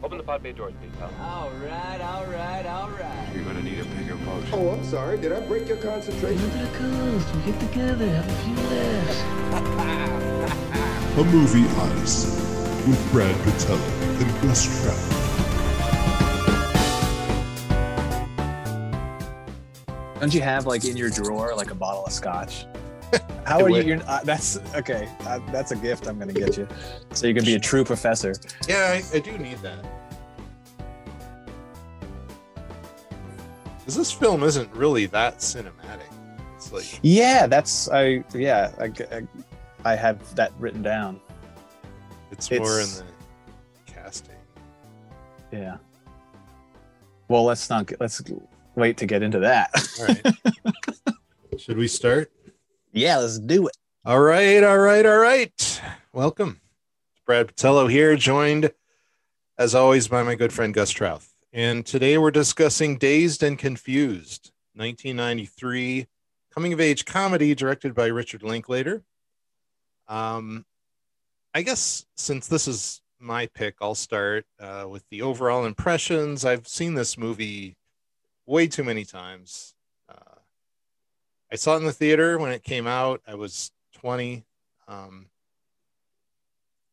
[0.00, 1.10] Open the pod bay doors, please, pal.
[1.20, 3.28] All right, all right, all right.
[3.34, 4.44] You're gonna need a bigger boat.
[4.52, 5.18] Oh, I'm sorry.
[5.18, 6.40] Did I break your concentration?
[6.40, 7.34] Look at the coast.
[7.34, 9.22] We get together, have a few laughs.
[11.18, 12.30] A Movie Odyssey
[12.88, 13.80] with Brad Patello
[14.20, 15.02] and Gus Trout.
[20.20, 22.66] Don't you have like in your drawer like a bottle of scotch?
[23.48, 23.82] How are you?
[23.82, 25.08] You're, uh, that's okay.
[25.20, 26.68] Uh, that's a gift I'm going to get you,
[27.14, 28.34] so you can be a true professor.
[28.68, 29.78] Yeah, I, I do need that.
[33.78, 36.12] Because this film isn't really that cinematic.
[36.56, 38.22] It's like Yeah, that's I.
[38.34, 41.18] Yeah, I, I, I have that written down.
[42.30, 43.04] it's, more in the
[43.86, 44.34] casting.
[45.50, 45.78] Yeah.
[47.28, 47.86] Well, let's not.
[47.86, 48.22] Get, let's
[48.74, 49.70] wait to get into that.
[50.00, 51.16] All right.
[51.58, 52.30] Should we start?
[52.98, 53.76] Yeah, let's do it.
[54.04, 55.82] All right, all right, all right.
[56.12, 56.60] Welcome.
[57.24, 58.72] Brad Patello here, joined
[59.56, 61.32] as always by my good friend Gus Trouth.
[61.52, 66.08] And today we're discussing Dazed and Confused, 1993
[66.52, 69.04] coming of age comedy directed by Richard Linklater.
[70.08, 70.64] Um,
[71.54, 76.44] I guess since this is my pick, I'll start uh, with the overall impressions.
[76.44, 77.76] I've seen this movie
[78.44, 79.74] way too many times.
[81.50, 83.22] I saw it in the theater when it came out.
[83.26, 84.44] I was 20.
[84.86, 85.26] Um,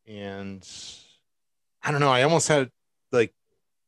[0.06, 0.66] and
[1.82, 2.70] I don't know, I almost had
[3.12, 3.32] like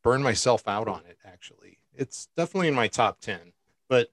[0.03, 1.79] burn myself out on it actually.
[1.95, 3.39] It's definitely in my top 10.
[3.89, 4.09] But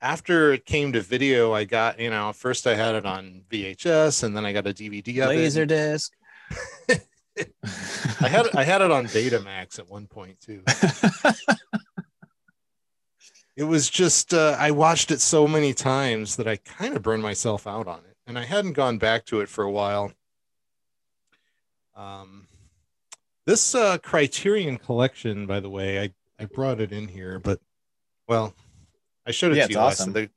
[0.00, 4.22] after it came to video, I got, you know, first I had it on VHS
[4.22, 5.66] and then I got a DVD of Laser it.
[5.66, 6.12] disc.
[8.20, 10.62] I had I had it on Betamax at one point too.
[13.58, 17.24] it was just uh, I watched it so many times that I kind of burned
[17.24, 20.12] myself out on it, and I hadn't gone back to it for a while.
[21.96, 22.46] Um,
[23.46, 27.58] this uh, Criterion collection, by the way, I I brought it in here, but
[28.28, 28.54] well,
[29.26, 30.12] I showed it Yeah, to you awesome.
[30.12, 30.30] The-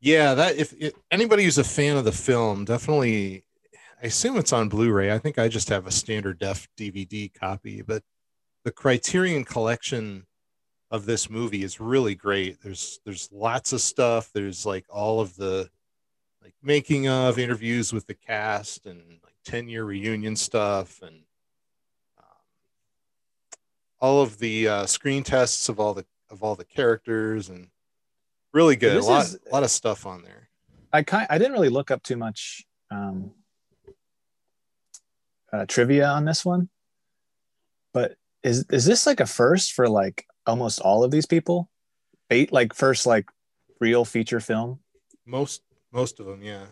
[0.00, 3.44] yeah, that if, if anybody who's a fan of the film, definitely.
[4.00, 5.12] I assume it's on Blu-ray.
[5.12, 8.02] I think I just have a standard def DVD copy, but
[8.64, 10.26] the Criterion collection
[10.92, 12.62] of this movie is really great.
[12.62, 14.30] There's there's lots of stuff.
[14.32, 15.68] There's like all of the
[16.42, 21.22] like making of interviews with the cast and like 10 year reunion stuff and
[22.18, 22.24] um,
[24.00, 27.68] all of the uh, screen tests of all the of all the characters and
[28.52, 28.98] really good.
[28.98, 30.50] A lot is- a lot of stuff on there.
[30.92, 31.26] I kind.
[31.30, 33.30] I didn't really look up too much um,
[35.50, 36.68] uh, trivia on this one,
[37.94, 41.68] but is is this like a first for like almost all of these people?
[42.30, 43.28] Eight like first like
[43.80, 44.80] real feature film
[45.26, 46.64] Most most of them, yeah.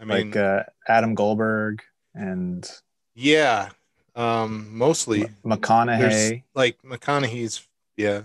[0.00, 1.82] I mean, like uh, Adam Goldberg
[2.14, 2.70] and
[3.14, 3.70] yeah.
[4.14, 6.42] Um, mostly there's McConaughey.
[6.54, 7.66] like McConaughey's.
[7.96, 8.22] Yeah,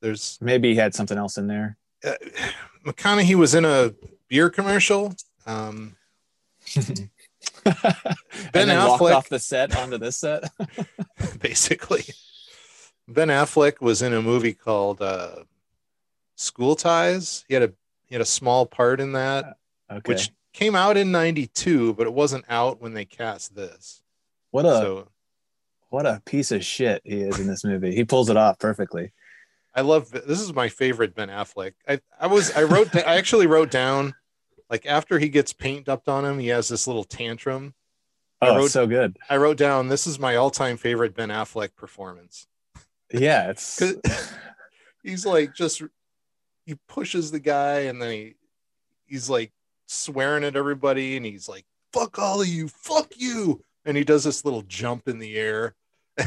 [0.00, 1.76] there's Maybe he had something else in there.
[2.04, 2.14] uh,
[2.84, 3.92] McConaughey was in a
[4.28, 5.14] beer commercial.
[5.46, 5.96] Um,
[6.76, 7.10] and
[8.52, 10.44] Ben walked Affleck- off the set onto this set.
[11.40, 12.04] basically,
[13.08, 15.44] Ben Affleck was in a movie called uh,
[16.36, 17.44] School Ties.
[17.48, 17.72] He had a
[18.06, 19.56] he had a small part in that,
[19.90, 20.02] Okay.
[20.12, 24.02] which came out in '92, but it wasn't out when they cast this.
[24.50, 25.08] what a so
[25.90, 27.94] what a piece of shit he is in this movie.
[27.94, 29.12] He pulls it off perfectly.
[29.74, 31.72] I love this is my favorite Ben Affleck.
[31.88, 34.14] I I was I wrote I actually wrote down
[34.70, 37.74] like after he gets paint dumped on him, he has this little tantrum.
[38.40, 39.18] I Oh, wrote- so good.
[39.30, 42.46] I wrote down this is my all-time favorite Ben Affleck performance.
[43.12, 43.80] Yeah, it's
[45.02, 45.82] He's like just
[46.64, 48.34] he pushes the guy and then he
[49.06, 49.52] he's like
[49.86, 53.62] swearing at everybody and he's like fuck all of you, fuck you.
[53.84, 55.74] And he does this little jump in the air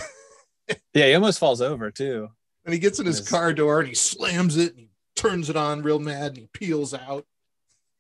[0.94, 2.29] yeah, he almost falls over too.
[2.66, 3.29] and he gets in his Yes.
[3.29, 6.50] car door and he slams it and he turns it on real mad and he
[6.53, 7.25] peels out.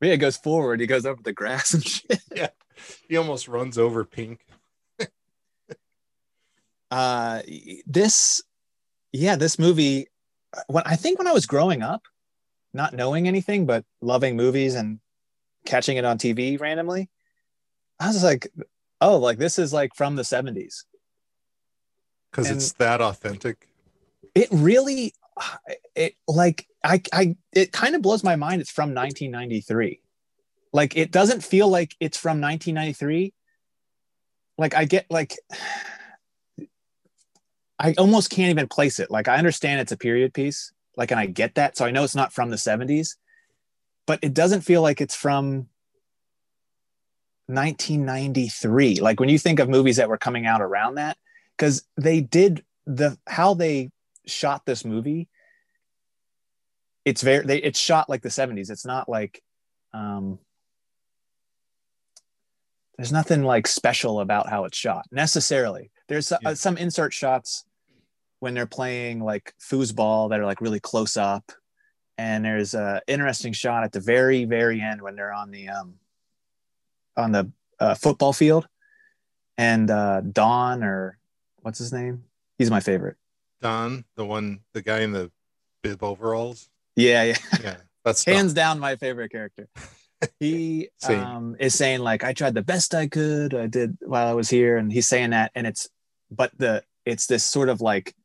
[0.01, 0.79] Yeah, it goes forward.
[0.81, 2.19] He goes over the grass and shit.
[2.35, 2.49] yeah
[3.07, 4.45] He almost runs over Pink.
[6.91, 7.41] Uh,
[7.87, 8.41] this,
[9.15, 10.07] yeah, this movie.
[10.67, 12.03] When I think when I was growing up,
[12.73, 14.99] not knowing anything but loving movies and
[15.65, 17.09] catching it on TV randomly,
[17.99, 18.47] I was like,
[19.01, 20.83] oh, like this is like from the '70s.
[22.31, 23.67] because it's that authentic.
[24.33, 25.13] It really,
[25.95, 28.61] it like I I it kind of blows my mind.
[28.61, 30.01] It's from 1993.
[30.73, 33.33] Like it doesn't feel like it's from 1993.
[34.57, 35.37] Like I get like
[37.79, 39.11] I almost can't even place it.
[39.11, 41.77] Like I understand it's a period piece, like and I get that.
[41.77, 43.15] So I know it's not from the 70s,
[44.05, 45.67] but it doesn't feel like it's from
[47.47, 49.01] 1993.
[49.01, 51.17] Like when you think of movies that were coming out around that,
[51.57, 53.91] because they did the how they
[54.25, 55.27] shot this movie.
[57.03, 58.69] It's very they it's shot like the 70s.
[58.69, 59.41] It's not like
[59.93, 60.39] um
[62.97, 65.91] there's nothing like special about how it's shot necessarily.
[66.07, 67.65] There's uh, some insert shots
[68.39, 71.51] when they're playing like foosball that are like really close up,
[72.17, 75.95] and there's a interesting shot at the very very end when they're on the um
[77.17, 78.67] on the uh, football field,
[79.57, 81.17] and uh, Don or
[81.61, 82.23] what's his name?
[82.57, 83.17] He's my favorite.
[83.61, 85.31] Don, the one, the guy in the
[85.81, 86.69] bib overalls.
[86.95, 87.35] Yeah, yeah.
[87.63, 88.35] Yeah, that's Don.
[88.35, 89.67] hands down my favorite character.
[90.39, 93.53] He um, is saying like I tried the best I could.
[93.53, 95.89] I did while I was here, and he's saying that, and it's
[96.31, 98.15] but the it's this sort of like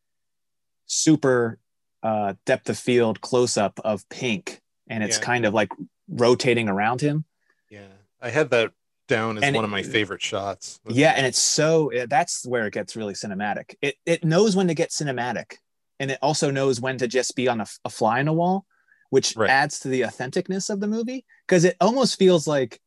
[0.86, 1.58] super
[2.02, 5.24] uh, depth of field close up of Pink, and it's Yeah.
[5.24, 5.68] kind of like
[6.08, 7.24] rotating around him.
[7.68, 7.88] Yeah,
[8.20, 8.72] I had that
[9.06, 10.80] down as And one it- of my favorite shots.
[10.88, 13.74] Yeah, and it's so that's where it gets really cinematic.
[13.82, 15.56] It it knows when to get cinematic,
[15.98, 18.64] and it also knows when to just be on a, a fly in a wall,
[19.10, 19.50] which Right.
[19.50, 22.80] adds to the authenticness of the movie because it almost feels like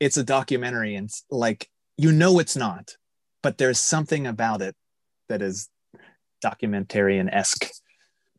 [0.00, 2.96] it's a documentary and like you know it's not,
[3.42, 4.74] but there's something about it
[5.28, 5.68] that is
[6.44, 7.68] documentarian esque.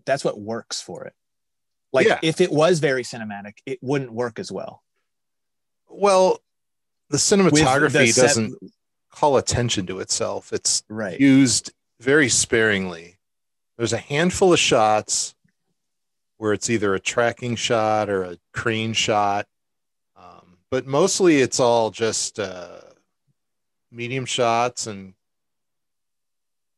[0.05, 1.13] That's what works for it.
[1.91, 2.19] Like Yeah.
[2.21, 4.83] if it was very cinematic, it wouldn't work as well.
[5.91, 6.39] well,
[7.09, 8.71] the cinematography the set- doesn't
[9.09, 10.53] call attention to itself.
[10.53, 11.19] It's right.
[11.19, 13.17] used very sparingly.
[13.77, 15.33] There's a handful of shots
[16.37, 19.47] where it's either a tracking shot or a crane shot,
[20.15, 22.81] um, but mostly it's all just uh,
[23.91, 25.13] medium shots and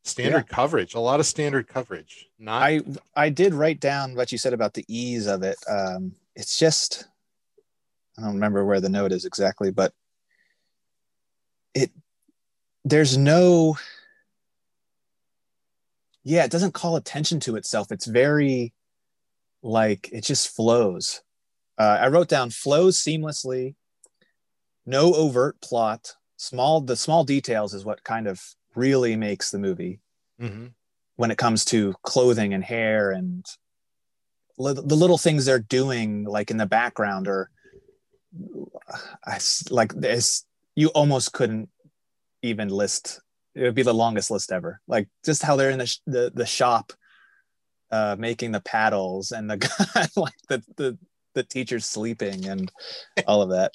[0.04, 0.94] standard coverage.
[0.94, 2.30] A lot of standard coverage.
[2.40, 2.82] Not I
[3.16, 5.58] I did write down what you said about the ease of it.
[5.70, 7.08] Um, it's just
[8.18, 9.94] I don't remember where the note is exactly, but
[11.74, 11.92] it
[12.84, 13.78] there's no
[16.24, 17.92] yeah, it doesn't call attention to itself.
[17.92, 18.74] It's very
[19.64, 21.22] like it just flows.
[21.78, 23.76] Uh, I wrote down flows seamlessly,
[24.86, 26.16] no overt plot.
[26.42, 28.42] Small the small details is what kind of
[28.74, 30.00] really makes the movie
[30.42, 30.74] Mhm.
[31.16, 33.46] when it comes to clothing and hair and
[34.58, 37.52] li- the little things they're doing like in the background or
[39.70, 40.46] like this
[40.76, 41.70] you almost couldn't
[42.42, 43.22] even list
[43.54, 46.32] it would be the longest list ever like just how they're in the sh- the,
[46.34, 46.92] the shop
[47.92, 49.58] uh making the paddles and the
[49.94, 50.98] guy like the the
[51.36, 52.72] the teacher's sleeping and
[53.28, 53.74] all of that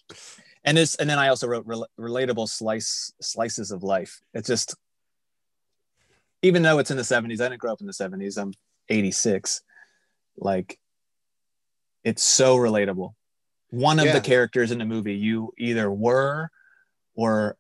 [0.66, 4.74] and it's and then i also wrote rel- relatable slice slices of life it's just
[6.42, 8.52] even though it's in the 70s i didn't grow up in the 70s i'm
[8.88, 9.62] 86
[10.36, 10.78] like
[12.04, 13.14] it's so relatable
[13.70, 14.12] one of Yeah.
[14.12, 16.50] the characters in the movie you either were
[17.14, 17.56] or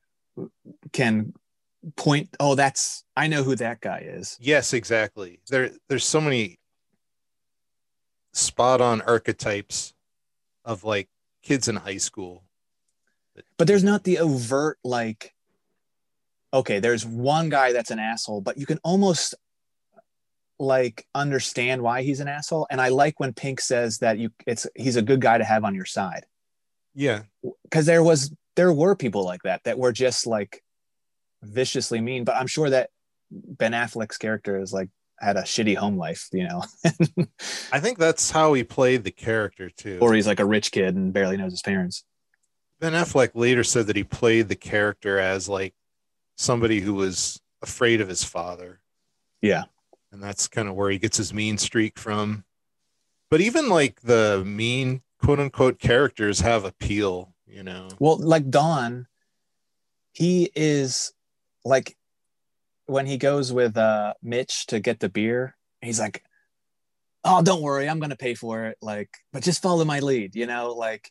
[0.92, 1.32] can
[1.96, 5.40] point oh that's i know who that guy is Yes, exactly.
[5.48, 6.58] There, there's so many
[8.32, 9.94] spot on archetypes
[10.64, 11.08] of like
[11.42, 12.42] kids in high school.
[13.58, 15.34] But there's not the overt like
[16.52, 19.34] okay there's one guy that's an asshole but you can almost
[20.58, 22.66] like understand why he's an asshole.
[22.70, 25.64] And i like when pink says that you it's he's a good guy to have
[25.64, 26.24] on your side.
[26.94, 27.22] Yeah,
[27.64, 30.62] because there was there were people like that that were just like
[31.42, 32.24] viciously mean.
[32.24, 32.90] But i'm sure that
[33.30, 34.88] ben affleck's character is like
[35.18, 36.62] had a shitty home life you know?
[37.72, 39.98] I think that's how he played the character too.
[40.00, 42.04] or he's like a rich kid and barely knows his parents
[42.80, 45.74] Ben Affleck later said that he played the character as like
[46.36, 48.80] somebody who was afraid of his father.
[49.40, 49.64] Yeah.
[50.12, 52.44] And that's kind of where he gets his mean streak from.
[53.30, 57.88] But even like the mean quote unquote characters have appeal, you know.
[57.98, 59.06] Well, like Don,
[60.12, 61.12] he is
[61.64, 61.96] like
[62.86, 66.22] when he goes with uh Mitch to get the beer, he's like,
[67.24, 68.78] Oh, don't worry, I'm gonna pay for it.
[68.80, 71.10] Like, but just follow my lead, you know, like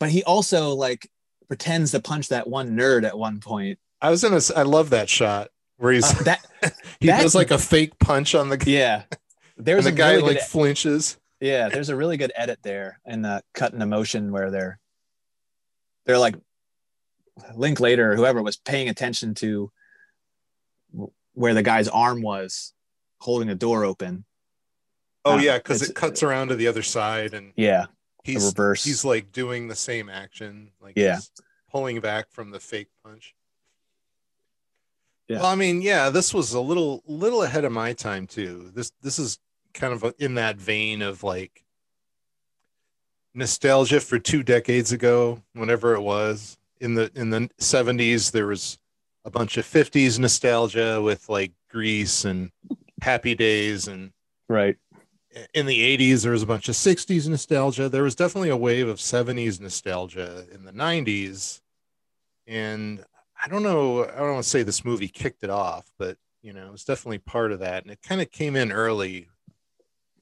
[0.00, 1.08] but he also like
[1.46, 3.78] pretends to punch that one nerd at one point.
[4.02, 6.44] I was in a I love that shot where he's Uh, that
[7.00, 9.02] he that- does like a fake punch on the guy yeah.
[9.56, 11.16] and There's the a guy really like flinches.
[11.40, 14.78] yeah, there's a really good edit there in the cut and emotion where they're
[16.06, 16.34] they're like
[17.54, 19.70] Linklater or whoever was paying attention to
[21.34, 22.72] where the guy's arm was
[23.20, 24.24] holding the door open.
[25.24, 27.86] Oh Uh, yeah, because it cuts around to the other side and Yeah,
[28.24, 28.84] he's reverse.
[28.84, 31.18] he's like doing the same action like Yeah.
[31.70, 33.34] pulling back from the fake punch
[35.28, 35.38] Yeah.
[35.38, 38.92] well i mean yeah this was a little little ahead of my time too this
[39.02, 39.38] this is
[39.74, 41.64] kind of in that vein of like
[43.34, 48.78] nostalgia for two decades ago whenever it was in the in the 70s there was
[49.24, 52.50] a bunch of 50s nostalgia with like Grease and
[53.02, 54.12] Happy Days and
[54.48, 54.76] Right.
[55.54, 57.88] In the 80s there was a bunch of 60s nostalgia.
[57.88, 61.60] There was definitely a wave of 70s nostalgia in the 90s
[62.46, 63.04] and
[63.42, 66.52] i don't know i don't want to say this movie kicked it off but you
[66.52, 67.82] know it was definitely part of that.
[67.82, 69.28] And it kind of came in early.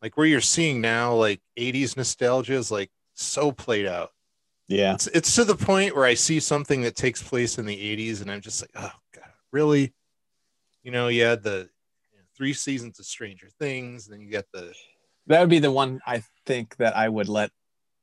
[0.03, 4.12] Like where you're seeing now like 80s nostalgia is like so played out.
[4.69, 4.95] Yeah.
[4.95, 8.21] it's, it's to the point where i see something that takes place in the 80s
[8.21, 9.95] and i'm just like oh god really?
[10.83, 11.71] You know you had the
[12.12, 14.75] you know, three seasons of stranger things then you got the
[15.28, 17.50] That would be the one I think that I would let.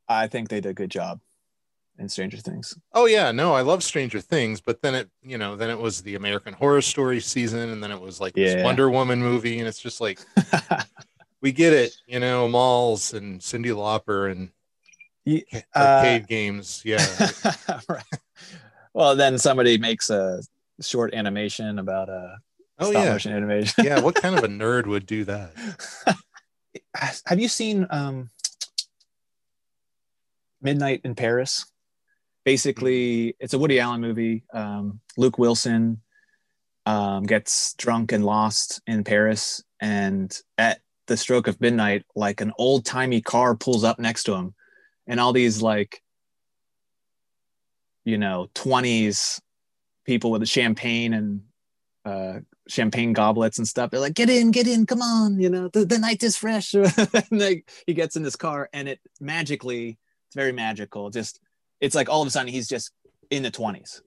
[0.08, 1.20] I think they did a good job
[1.98, 2.78] in Stranger Things.
[2.94, 6.02] Oh yeah, no, I love Stranger Things, but then it, you know, then it was
[6.02, 8.64] the American Horror Story season, and then it was like this Yeah.
[8.64, 10.20] Wonder Woman movie, and it's just like
[11.42, 14.50] we get it, you know, malls and Cyndi Lauper and
[15.28, 17.04] uh, arcade games, yeah.
[17.90, 18.04] right.
[18.94, 20.42] Well, then somebody makes a
[20.82, 22.38] short animation about a
[22.80, 23.86] oh stop yeah, motion animation.
[23.86, 24.00] yeah.
[24.00, 25.52] What kind of a nerd would do that?
[26.96, 28.30] Have you seen um,
[30.62, 31.66] Midnight in Paris?
[32.44, 34.44] Basically, it's a Woody Allen movie.
[34.54, 36.02] Um, Luke Wilson
[36.86, 42.52] um, gets drunk and lost in Paris, and at the stroke of midnight, like an
[42.58, 44.54] old timey car pulls up next to him,
[45.08, 46.02] and all these like,
[48.04, 49.42] you know, twenties
[50.06, 51.42] people with champagne and
[52.06, 53.92] uh, champagne goblets and stuff.
[53.92, 56.74] They're like, "Get in, get in, come on!" You know, the, the night is fresh.
[56.74, 61.10] and like, he gets in this car, and it magically, it's very magical.
[61.10, 61.40] Just,
[61.80, 62.92] it's like all of a sudden he's just
[63.30, 64.02] in the twenties,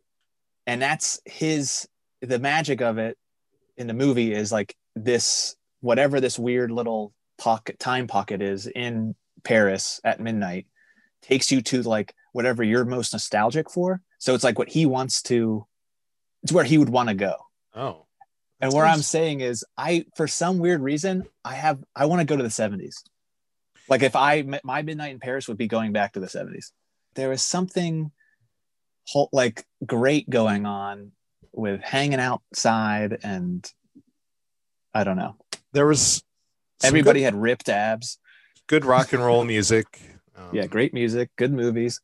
[0.67, 1.89] and that's his.
[2.21, 3.17] The magic of it
[3.77, 9.15] in the movie is like this, whatever this weird little pocket time pocket is in
[9.45, 10.67] Paris at midnight,
[11.23, 14.03] takes you to like whatever you're most nostalgic for.
[14.19, 15.65] So it's like what he wants to.
[16.43, 17.37] It's where he would want to go.
[17.75, 18.08] Oh,
[18.61, 22.25] And what I'm saying is, I for some weird reason, I have I want to
[22.27, 22.95] go to the 70s.
[23.89, 26.73] Like if I my midnight in Paris would be going back to the 70s.
[27.15, 28.11] There was something
[29.07, 31.13] whole, like great going on
[31.53, 33.71] with hanging outside and
[34.93, 35.37] I don't know.
[35.73, 36.23] there was
[36.83, 38.19] Everybody good, had ripped abs.
[38.67, 40.01] good rock and roll music.
[40.37, 42.01] Um, Yeah, great music, good movies.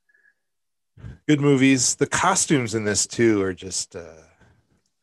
[1.29, 1.95] good movies.
[1.97, 4.23] The costumes in this too are just, uh,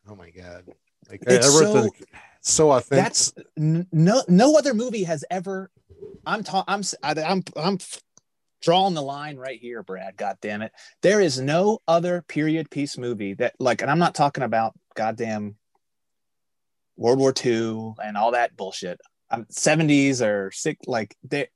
[0.09, 0.63] oh my god,
[1.11, 1.91] like I, I It's wrote so- the,
[2.41, 3.03] so authentic.
[3.05, 5.69] That's no no other movie has ever.
[6.25, 7.77] I'm ta- I'm I'm I'm
[8.61, 10.17] drawing the line right here, Brad.
[10.17, 10.71] God damn it!
[11.01, 15.55] There is no other period piece movie that like, and I'm not talking about goddamn
[16.97, 18.99] World War II and all that bullshit.
[19.29, 21.47] I'm, 70s or six like they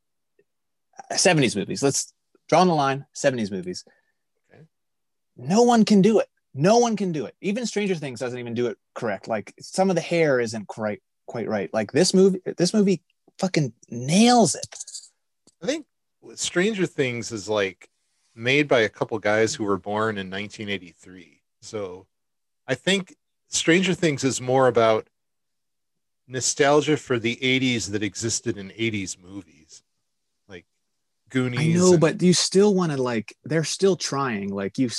[1.11, 1.83] 70s movies.
[1.83, 2.13] Let's
[2.47, 3.05] draw on the line.
[3.15, 3.83] 70s movies.
[4.53, 4.63] Okay.
[5.35, 6.27] No one can do it.
[6.57, 7.35] No one can do it.
[7.41, 9.27] Even Stranger Things doesn't even do it correct.
[9.27, 11.71] Like some of the hair isn't quite quite right.
[11.73, 13.01] Like this movie, this movie
[13.39, 14.75] fucking nails it.
[15.61, 15.85] I think
[16.35, 17.89] Stranger Things is like
[18.33, 21.41] made by a couple guys who were born in 1983.
[21.61, 22.07] So
[22.67, 23.15] I think
[23.49, 25.07] Stranger Things is more about
[26.27, 29.83] nostalgia for the 80s that existed in 80s movies,
[30.47, 30.65] like
[31.29, 31.59] Goonies.
[31.59, 33.35] I know, and- but you still want to like.
[33.43, 34.49] They're still trying.
[34.53, 34.89] Like you,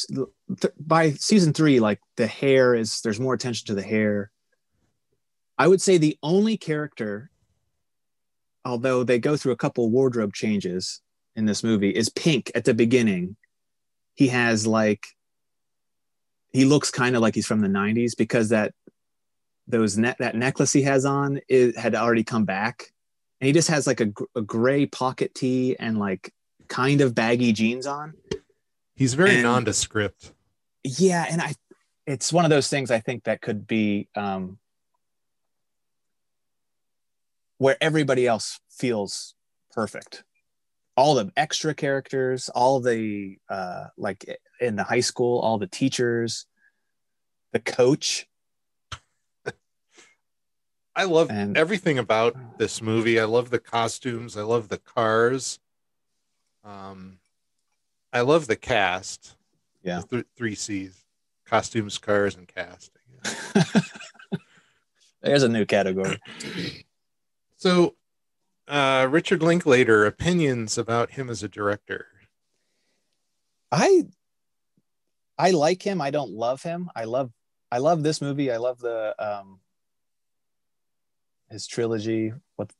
[0.60, 3.00] th- by season three, like the hair is.
[3.00, 4.30] There's more attention to the hair.
[5.58, 7.30] I would say the only character,
[8.64, 11.00] although they go through a couple wardrobe changes
[11.34, 13.36] in this movie, is Pink at the beginning.
[14.14, 15.06] He has like.
[16.52, 18.72] He looks kind of like he's from the '90s because that
[19.68, 22.92] those net that necklace he has on it had already come back
[23.40, 26.32] and he just has like a, a gray pocket tee and like
[26.68, 28.14] kind of baggy jeans on.
[28.94, 30.32] he's very and- nondescript.
[30.86, 31.54] Yeah, and I,
[32.06, 34.58] it's one of those things I think that could be um,
[37.58, 39.34] where everybody else feels
[39.72, 40.22] perfect.
[40.96, 44.24] All the extra characters, all the uh, like
[44.60, 46.46] in the high school, all the teachers,
[47.52, 48.26] the coach.
[50.94, 53.20] I love And- everything about this movie.
[53.20, 54.36] I love the costumes.
[54.36, 55.58] I love the cars.
[56.64, 57.18] Um,
[58.12, 59.36] I love the cast.
[59.86, 60.02] Yeah.
[60.10, 61.04] Th- three C's:
[61.46, 62.90] costumes, cars, and cast.
[63.24, 63.90] I guess.
[65.22, 66.20] There's a new category.
[67.58, 67.96] So,
[68.68, 72.06] uh, Richard Linklater, opinions about him as a director.
[73.72, 74.04] I
[75.38, 76.02] I like him.
[76.02, 76.90] I don't love him.
[76.94, 77.32] I love
[77.72, 78.52] I love this movie.
[78.52, 79.60] I love the um
[81.50, 82.34] his trilogy.
[82.56, 82.70] What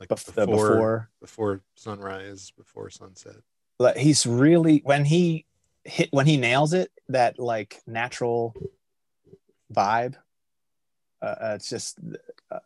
[0.00, 1.10] Like bef- before, the before.
[1.20, 3.36] before sunrise, before sunset.
[3.78, 5.44] But he's really when he
[5.84, 8.54] hit when he nails it that like natural
[9.72, 10.16] vibe.
[11.22, 11.98] Uh, uh, it's just
[12.50, 12.58] uh,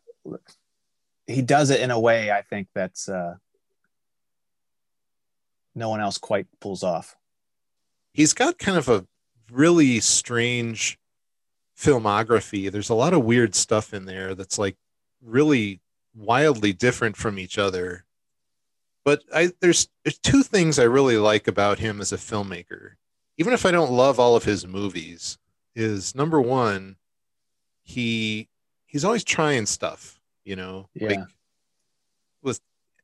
[1.26, 3.36] he does it in a way I think that's uh,
[5.74, 7.16] no one else quite pulls off.
[8.12, 9.06] He's got kind of a
[9.50, 10.98] really strange
[11.78, 12.70] filmography.
[12.70, 14.76] There's a lot of weird stuff in there that's like
[15.22, 15.80] really
[16.14, 18.04] wildly different from each other.
[19.04, 22.92] But I there's there's two things I really like about him as a filmmaker.
[23.38, 25.38] Even if I don't love all of his movies,
[25.74, 26.96] is number one,
[27.82, 28.48] he
[28.86, 30.88] he's always trying stuff, you know.
[30.94, 31.08] Yeah.
[31.08, 31.20] Like
[32.42, 32.60] with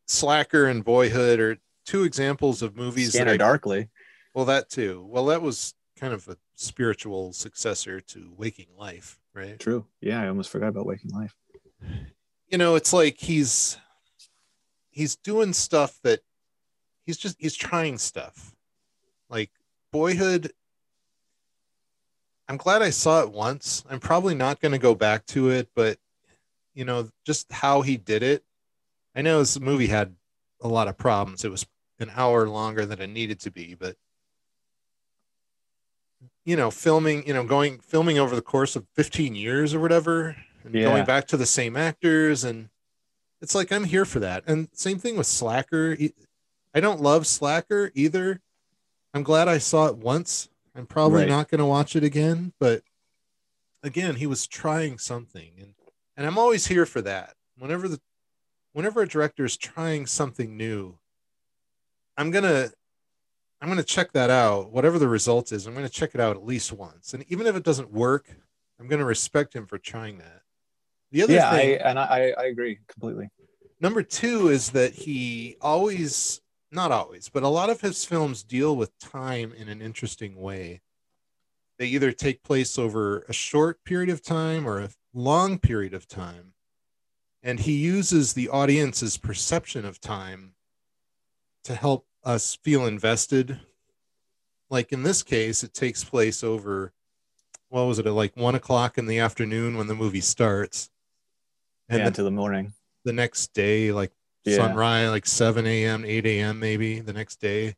[0.07, 3.89] Slacker and Boyhood are two examples of movies that Scanner I Darkly.
[4.35, 5.07] well, that too.
[5.09, 9.59] Well, that was kind of a spiritual successor to Waking Life, right?
[9.59, 9.87] True.
[10.01, 11.35] Yeah, I almost forgot about Waking Life.
[12.49, 13.79] You know, it's like he's
[14.91, 16.21] he's doing stuff that
[17.07, 18.55] he's just he's trying stuff.
[19.29, 19.51] Like
[19.95, 20.51] Boyhood
[22.49, 23.85] I'm glad I saw it once.
[23.89, 25.99] I'm probably not going to go back to it, but
[26.75, 28.45] you know, just how he did it.
[29.15, 30.17] I know this movie had
[30.61, 31.45] a lot of problems.
[31.45, 31.65] It was
[32.01, 33.97] an hour longer than it needed to be, but
[36.45, 40.37] you know, filming, you know, going filming over the course of 15 years or whatever,
[40.65, 40.89] and Yeah.
[40.89, 42.69] going back to the same actors and
[43.41, 44.43] it's like I'm here for that.
[44.47, 45.97] And same thing with Slacker.
[46.75, 48.41] I don't love Slacker either.
[49.15, 50.49] I'm glad I saw it once.
[50.75, 51.29] I'm probably Right.
[51.29, 52.83] not going to watch it again, but
[53.83, 55.75] again, he was trying something and
[56.17, 57.35] and I'm always here for that.
[57.59, 58.01] Whenever the
[58.73, 60.99] whenever a director is trying something new,
[62.17, 62.73] I'm going to
[63.61, 64.71] I'm going to check that out.
[64.73, 67.15] Whatever the result is, I'm going to check it out at least once.
[67.15, 68.27] And even if it doesn't work,
[68.79, 70.43] I'm going to respect him for trying that.
[71.13, 73.31] The other Yeah, I, and I, I agree completely.
[73.81, 76.43] number two is that he always,
[76.75, 80.81] not always, but a lot of his films deal with time in an interesting way.
[81.79, 86.07] They either take place over a short period of time or a long period of
[86.07, 86.53] time.
[87.43, 90.55] And he uses the audience's perception of time
[91.65, 93.61] to help us feel invested.
[94.71, 96.93] Like in this case, it takes place over,
[97.69, 100.91] what was it, at like one o'clock in the afternoon when the movie starts.
[101.89, 102.73] And yeah, the, into the morning.
[103.05, 104.13] the next day, like
[104.45, 104.57] Yeah.
[104.57, 107.77] sunrise, like 7 a.m., 8 a.m., maybe the next day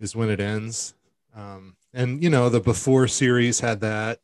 [0.00, 0.94] is when it ends.
[1.34, 4.20] Um, and, you know, the Before series had that.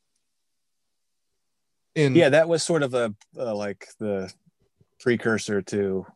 [1.95, 4.33] And Yeah, that was sort of a uh, like the
[4.99, 6.07] precursor to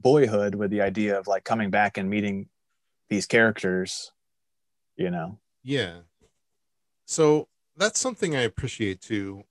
[0.00, 2.48] Boyhood with the idea of like coming back and meeting
[3.08, 4.12] these characters.
[4.96, 5.38] You know.
[5.62, 6.00] Yeah.
[7.06, 9.44] So that's something I appreciate too,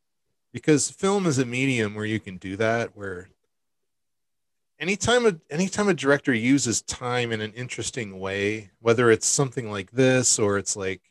[0.52, 2.96] because film is a medium where you can do that.
[2.96, 3.30] Where
[4.80, 9.92] anytime a anytime a director uses time in an interesting way, whether it's something like
[9.92, 11.02] this or it's like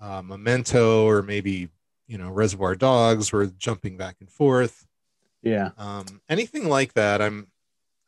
[0.00, 1.68] uh, Memento or maybe
[2.06, 4.86] you know Reservoir Dogs, where jumping back and forth,
[5.42, 5.70] Yeah.
[5.78, 7.48] um, anything like that, I'm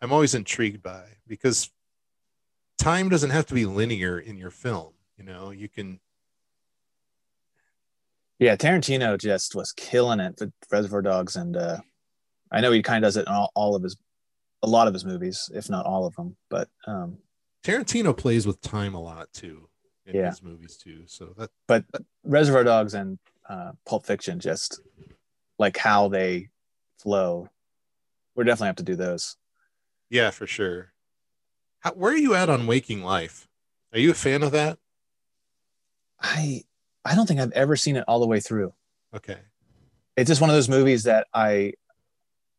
[0.01, 1.71] I'm always intrigued by because
[2.79, 4.93] time doesn't have to be linear in your film.
[5.17, 6.01] You know, you can
[8.39, 11.79] Yeah, Tarantino just was killing it with Reservoir Dogs, and uh,
[12.51, 13.97] I know he kind of does it in all, all of his,
[14.63, 16.37] a lot of his movies, if not all of them.
[16.49, 17.19] But um,
[17.65, 19.69] Tarantino plays with time a lot too
[20.07, 20.31] in Yeah.
[20.31, 21.03] his movies too.
[21.07, 21.85] So that but
[22.25, 24.81] Reservoir Dogs and uh, Pulp Fiction, just
[25.59, 26.49] like how they
[26.99, 27.49] flow,
[28.35, 29.37] we're definitely have to do those.
[30.11, 30.93] yeah, for sure.
[31.81, 33.49] How, where are you at on Waking Life?
[33.93, 34.79] Are you a fan of that?
[36.21, 36.63] I
[37.05, 38.73] I don't think I've ever seen it all the way through.
[39.15, 39.39] Okay.
[40.17, 41.73] It's just one of those movies that I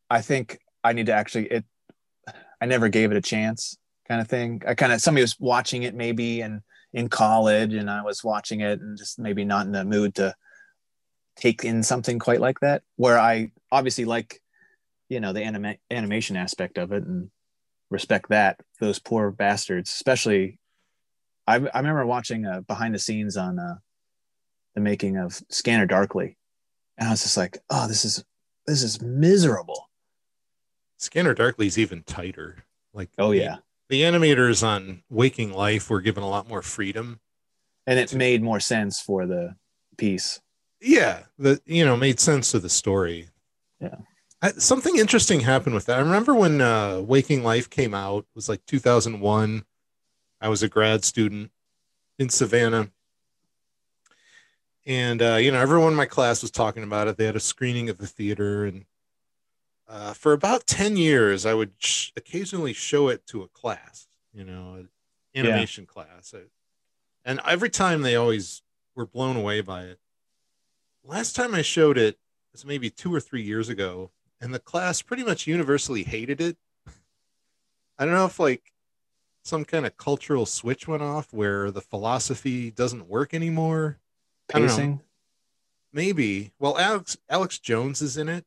[0.10, 1.66] I think I need to actually it.
[2.64, 4.62] I never gave it a chance, kind of thing.
[4.66, 6.62] I kind of somebody was watching it maybe and
[6.94, 10.34] in college, and I was watching it and just maybe not in the mood to
[11.36, 12.84] take in something quite like that.
[12.96, 14.40] Where I obviously like,
[15.10, 17.30] you know, the anima- animation aspect of it and
[17.90, 18.62] respect that.
[18.80, 20.58] Those poor bastards, especially.
[21.46, 23.76] I, I remember watching uh, behind the scenes on uh,
[24.74, 26.38] the making of Scanner Darkly,
[26.98, 28.24] and I was just like, "Oh, this is
[28.66, 29.90] this is miserable."
[31.04, 32.64] Scanner Darkly is even tighter.
[32.94, 33.58] Like Oh the- yeah,
[33.90, 37.20] the animators on Waking Life were given a lot more freedom.
[37.86, 39.56] and it made more sense for the
[39.98, 40.40] piece.
[40.82, 43.30] yeah the you know made sense to the story
[43.80, 43.98] Yeah.
[44.42, 48.36] I, something interesting happened with that i remember when uh waking life came out it
[48.36, 49.64] was like 2001
[50.42, 51.52] i was a grad student
[52.20, 52.90] in savannah
[54.86, 57.40] and uh you know everyone in my class was talking about it they had a
[57.40, 58.86] screening at the theater and
[59.94, 64.44] uh, for about 10 years i would sh- occasionally show it to a class you
[64.44, 64.90] know an
[65.36, 66.50] animation class I-
[67.24, 68.62] and every time they always
[68.96, 70.00] were blown away by it
[71.06, 72.18] last time I showed it
[72.54, 76.56] was maybe two or three years ago, and the class pretty much universally hated it.
[78.00, 78.72] I don't know if like
[79.44, 83.98] some kind of cultural switch went off where the philosophy doesn't work anymore.
[84.54, 84.74] I don't know.
[84.74, 85.02] Pacing.
[85.92, 86.52] Maybe.
[86.60, 88.46] Well, Alex Alex Jones is in it,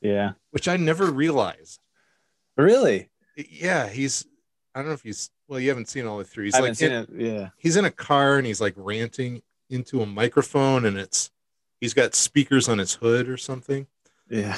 [0.00, 0.32] Yeah.
[0.50, 1.80] which I never realized.
[2.56, 3.08] Really?
[3.36, 4.26] Yeah, he's.
[4.74, 5.30] I don't know if he's.
[5.48, 6.46] Well, you haven't seen all the three.
[6.46, 7.32] He's I like haven't seen in- it.
[7.34, 7.48] Yeah.
[7.56, 11.30] he's in a car and he's like ranting into a microphone, and it's
[11.80, 13.86] he's got speakers on his hood or something.
[14.28, 14.56] Yeah.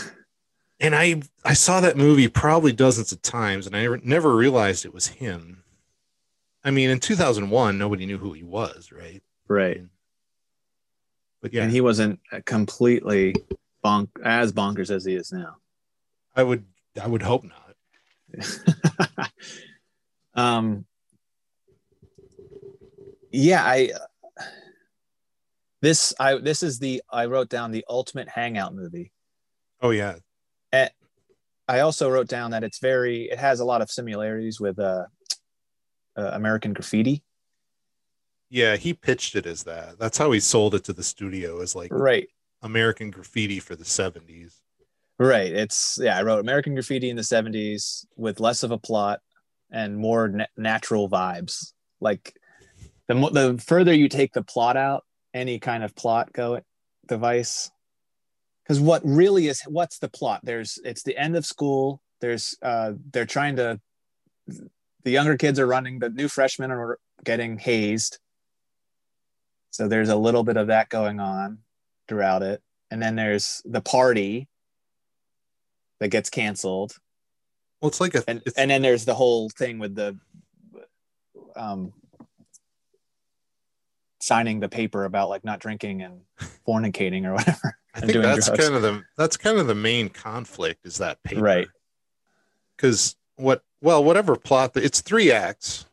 [0.80, 4.84] And I I saw that movie probably dozens of times, and I never, never realized
[4.84, 5.62] it was him.
[6.64, 9.22] I mean, in 2001, nobody knew who he was, right?
[9.48, 9.82] Right.
[11.40, 13.34] But yeah, And he wasn't completely
[13.84, 15.56] bonk as bonkers as he is now.
[16.34, 16.64] I would
[17.00, 17.74] I would hope not.
[20.34, 20.84] um
[23.30, 23.90] yeah i
[25.80, 29.12] this i this is the i wrote down the ultimate hangout movie
[29.80, 30.16] Oh yeah,
[30.72, 30.90] And
[31.68, 35.04] i also wrote down that it's very it has a lot of similarities with uh,
[36.16, 37.22] uh american graffiti
[38.50, 38.76] yeah.
[38.76, 39.98] He pitched it as that.
[39.98, 42.28] That's how he sold it to the studio as like right
[42.64, 44.54] American Graffiti for the 70s.
[45.18, 45.52] right.
[45.52, 49.20] It's yeah i wrote american graffiti in the 70s with less of a plot
[49.70, 51.72] and more na- natural vibes.
[52.00, 52.34] Like
[53.08, 56.60] the mo- the further you take the plot out any kind of plot go
[57.06, 57.70] device
[58.62, 60.40] because what really is what's the plot?
[60.42, 62.00] There's it's the end of school.
[62.20, 63.80] There's uh they're trying to
[64.46, 68.18] the younger kids are running the new freshmen are getting hazed.
[69.70, 71.58] So there's a little bit of that going on
[72.08, 74.48] throughout it and then there's the party
[76.00, 76.96] that gets canceled
[77.80, 80.16] Well, it's like a and and then there's the whole thing with the
[81.56, 81.92] um
[84.20, 86.20] signing the paper about like not drinking and
[86.66, 88.64] fornicating or whatever I think that's drugs.
[88.64, 91.42] kind of the that's kind of the main conflict is that paper.
[91.42, 91.68] Right.
[92.76, 95.86] Because what well, whatever plot it's three acts.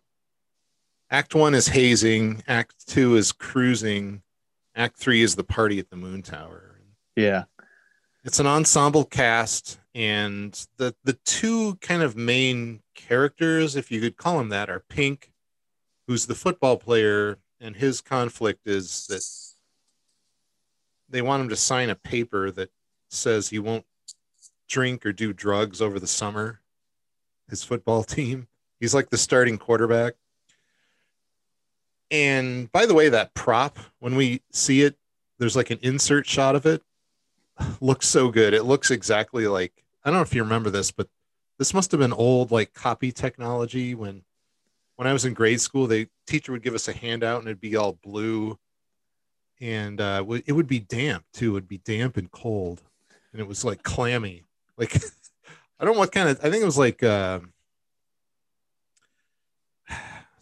[1.11, 4.23] Act one is hazing, act two is cruising,
[4.75, 6.79] act three is the party at the moon tower.
[7.15, 7.43] yeah
[8.23, 14.17] It's an ensemble cast, and the the two kind of main characters, if you could
[14.17, 15.33] call them that, are Pink,
[16.07, 19.23] who's the football player, and his conflict is that
[21.09, 22.69] they want him to sign a paper that
[23.09, 23.85] says he won't
[24.69, 26.61] drink or do drugs over the summer.
[27.49, 28.47] His football team.
[28.79, 30.13] He's like the starting quarterback.
[32.11, 34.95] And by the way, that prop, when we see it,
[35.39, 36.83] there's like an insert shot of it.
[37.81, 38.53] Looks so good.
[38.53, 39.71] It looks exactly like
[40.03, 41.07] I don't know if you remember this, but
[41.57, 44.23] this must have been old like copy technology when
[44.97, 47.61] when I was in grade school, the teacher would give us a handout and it'd
[47.61, 48.59] be all blue
[49.61, 51.55] and uh, it would be damp too.
[51.55, 52.81] It'd be damp and cold,
[53.31, 54.43] and it was like clammy.
[54.75, 54.95] Like
[55.79, 56.39] I don't know what kind of.
[56.39, 57.39] I think it was like uh,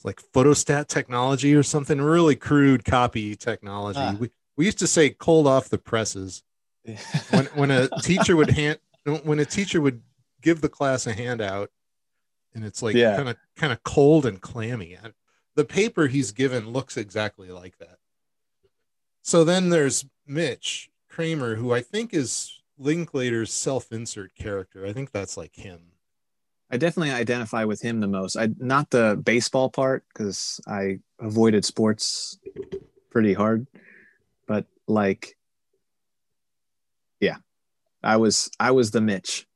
[0.04, 2.02] like photostat technology or something.
[2.02, 4.00] Really crude copy technology.
[4.00, 4.16] Ah.
[4.20, 6.44] We we used to say cold off the presses
[7.30, 8.80] when when a teacher would hand
[9.24, 10.02] when a teacher would
[10.42, 11.70] give the class a handout,
[12.54, 14.98] and it's like kind of kind of cold and clammy.
[15.02, 15.14] And
[15.56, 17.98] The paper he's given looks exactly like that.
[19.22, 24.86] So then there's Mitch Kramer, who I think is Linklater's self-insert character.
[24.86, 25.92] I think that's like him.
[26.72, 28.36] I definitely identify with him the most.
[28.36, 32.38] I not the baseball part because I avoided sports
[33.10, 33.66] pretty hard,
[34.48, 35.36] but like,
[37.20, 37.38] yeah,
[38.04, 39.48] I was I was the Mitch.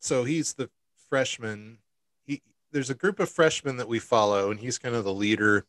[0.00, 0.70] So he's the
[1.08, 1.78] freshman.
[2.24, 5.66] He there's a group of freshmen that we follow, and he's kind of the leader.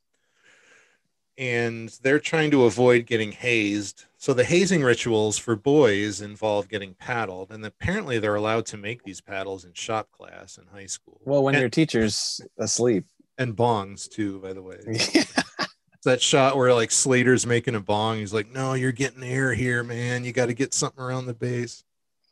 [1.38, 4.06] And they're trying to avoid getting hazed.
[4.18, 9.04] So the hazing rituals for boys involve getting paddled, and apparently they're allowed to make
[9.04, 11.20] these paddles in shop class in high school.
[11.26, 13.06] Well, when and, your teacher's asleep.
[13.38, 14.78] and bongs too, by the way.
[16.04, 18.20] that shot where like Slater's making a bong.
[18.20, 20.24] He's like, "No, you're getting air here, man.
[20.24, 21.84] You got to get something around the base."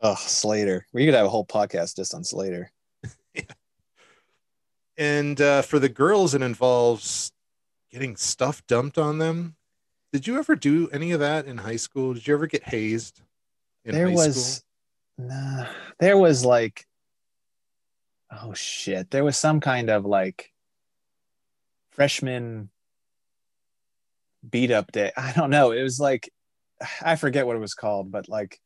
[0.01, 0.87] oh, Slater.
[0.93, 2.71] We could have a whole podcast just on Slater.
[3.35, 3.43] yeah.
[4.97, 7.31] And uh, for the girls, it involves
[7.91, 9.55] getting stuff dumped on them.
[10.13, 12.13] Did you ever do any of that in high school?
[12.13, 13.21] Did you ever get hazed?
[13.85, 14.63] In there was
[15.17, 15.65] nah,
[15.99, 16.85] there was like
[18.31, 20.51] oh shit there was some kind of like
[21.91, 22.69] freshman
[24.47, 26.31] beat up day i don't know it was like
[27.01, 28.59] i forget what it was called but like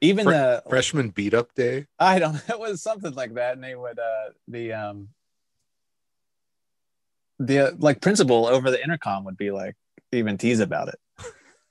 [0.00, 1.86] even Fre- the freshman beat up day?
[1.98, 5.08] i don't it was something like that and they would uh the um
[7.38, 9.74] the like principal over the intercom would be like
[10.12, 10.98] even tease about it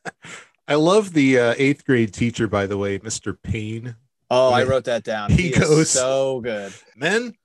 [0.68, 3.36] I love the uh, eighth grade teacher, by the way, Mr.
[3.42, 3.96] Payne.
[4.30, 5.30] Oh, I wrote that down.
[5.30, 6.74] he is goes- so good.
[6.96, 7.36] Men,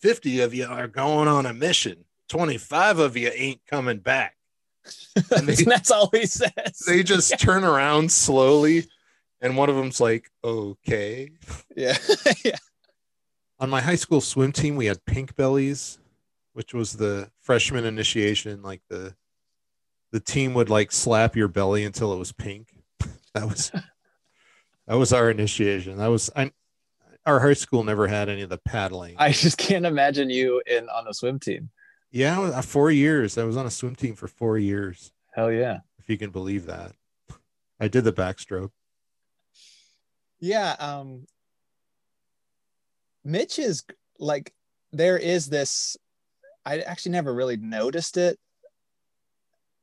[0.00, 2.04] 50 of you are going on a mission.
[2.30, 4.36] 25 of you ain't coming back.
[5.36, 6.78] And they- That's all he says.
[6.86, 8.86] They just turn around slowly,
[9.42, 11.30] and one of them's like, okay.
[11.76, 11.98] yeah.
[12.44, 12.56] yeah.
[13.60, 15.98] On my high school swim team, we had pink bellies,
[16.58, 18.62] which was the freshman initiation.
[18.62, 19.14] Like the
[20.10, 22.74] the team would like slap your belly until it was pink.
[23.34, 23.70] That was
[24.88, 25.98] that was our initiation.
[25.98, 26.50] That was I
[27.24, 29.14] our high school never had any of the paddling.
[29.18, 31.70] I just can't imagine you in on a swim team.
[32.10, 33.38] yeah, uh, four years.
[33.38, 35.80] I was on a swim team for four years, Hell yeah.
[36.00, 36.92] if you can believe that.
[37.78, 38.70] I did the backstroke.
[40.40, 40.74] Yeah.
[40.80, 41.26] Um
[43.24, 43.84] Mitch is
[44.18, 44.52] like
[44.90, 45.96] there is this
[46.68, 48.38] I actually never really noticed it.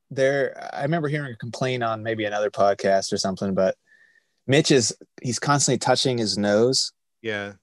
[0.08, 3.74] There I remember hearing a complaint on maybe another podcast or something, but
[4.46, 6.92] Mitch is he's constantly touching his nose.
[7.22, 7.54] Yeah.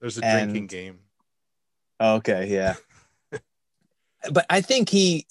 [0.00, 0.98] There's a And- drinking game.
[2.00, 2.74] Okay, yeah.
[4.32, 5.26] but I think he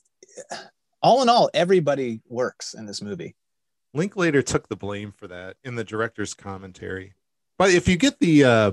[1.03, 3.35] all in all, everybody works in this movie.
[3.93, 7.13] Linklater took the blame for that in the director's commentary.
[7.57, 8.71] But if you get the uh,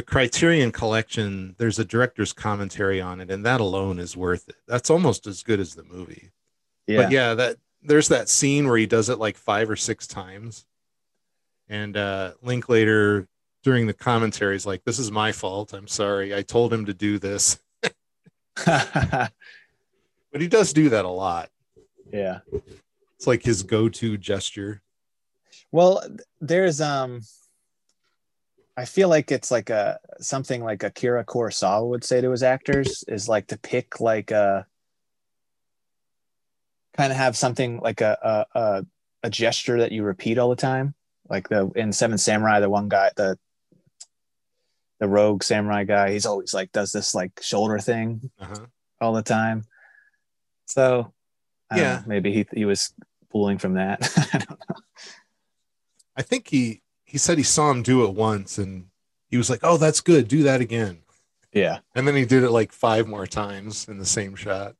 [0.00, 4.56] the Criterion Collection, there's a director's commentary on it, and that alone is worth it.
[4.66, 6.30] That's almost as good as the movie.
[6.86, 7.02] Yeah.
[7.02, 10.64] But yeah, that there's that scene where he does it like five or six times,
[11.68, 13.28] and uh, Linklater
[13.62, 15.74] during the commentary is like, "This is my fault.
[15.74, 16.34] I'm sorry.
[16.34, 17.58] I told him to do this."
[20.32, 21.50] But he does do that a lot.
[22.12, 22.38] yeah.
[23.16, 24.80] It's like his go-to gesture.
[25.72, 26.02] Well,
[26.40, 27.22] there's um
[28.80, 33.04] I feel like it's like a something like Akira Kurosawa would say to his actors
[33.08, 34.66] is like to pick like a
[36.96, 38.16] kind of have something like a
[38.54, 38.86] a, a
[39.24, 40.94] a gesture that you repeat all the time.
[41.28, 43.38] Like the in Seven Samurai, the one guy, the
[44.98, 48.64] the rogue samurai guy, he's always like does this like shoulder thing Uh-huh.
[48.98, 49.64] all the time.
[50.68, 51.12] So
[51.70, 51.96] I Yeah.
[51.96, 52.94] know, maybe he he was
[53.28, 54.00] pulling from that.
[54.32, 54.76] I don't know.
[56.16, 56.80] I think he
[57.10, 58.86] he said he saw him do it once and
[59.28, 60.28] he was like, "Oh, that's good.
[60.28, 60.98] Do that again."
[61.52, 61.80] Yeah.
[61.94, 64.76] And then he did it like five more times in the same shot.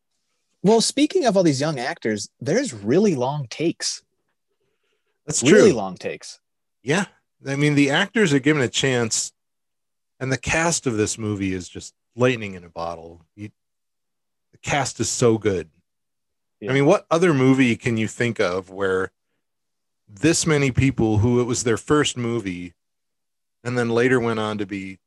[0.62, 4.02] Well, speaking of all these young actors, there's really long takes.
[5.26, 5.78] That's Really true.
[5.78, 6.38] long takes.
[6.82, 7.06] Yeah.
[7.46, 9.32] I mean, the actors are given a chance
[10.20, 13.24] and the cast of this movie is just lightning in a bottle.
[13.34, 13.50] You,
[14.52, 15.70] the cast is so good.
[16.60, 16.70] Yeah.
[16.70, 19.12] I mean, what other movie can you think of where
[20.12, 22.74] this many people who it was their first movie
[23.62, 24.98] and then later went on to be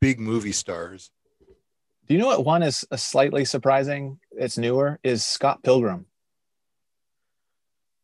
[0.00, 1.10] big movie stars?
[2.06, 4.18] Do you know what one is a slightly surprising?
[4.32, 4.98] It's newer.
[5.02, 6.06] Is Scott Pilgrim.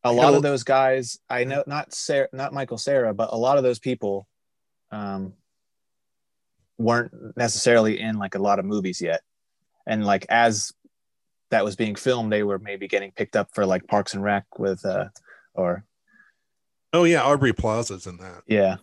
[0.07, 3.57] A lot of those guys, I know, not Cera, not Michael Cera, but a lot
[3.57, 4.29] of those people,
[4.90, 5.33] um,
[6.77, 9.23] weren't necessarily in like a lot of movies yet,
[9.87, 10.73] and like as
[11.51, 14.59] that was being filmed, they were maybe getting picked up for like Parks and Rec
[14.59, 15.07] with, uh,
[15.55, 15.85] or
[16.94, 18.42] Oh yeah, Aubrey Plaza's in that.
[18.46, 18.76] yeah,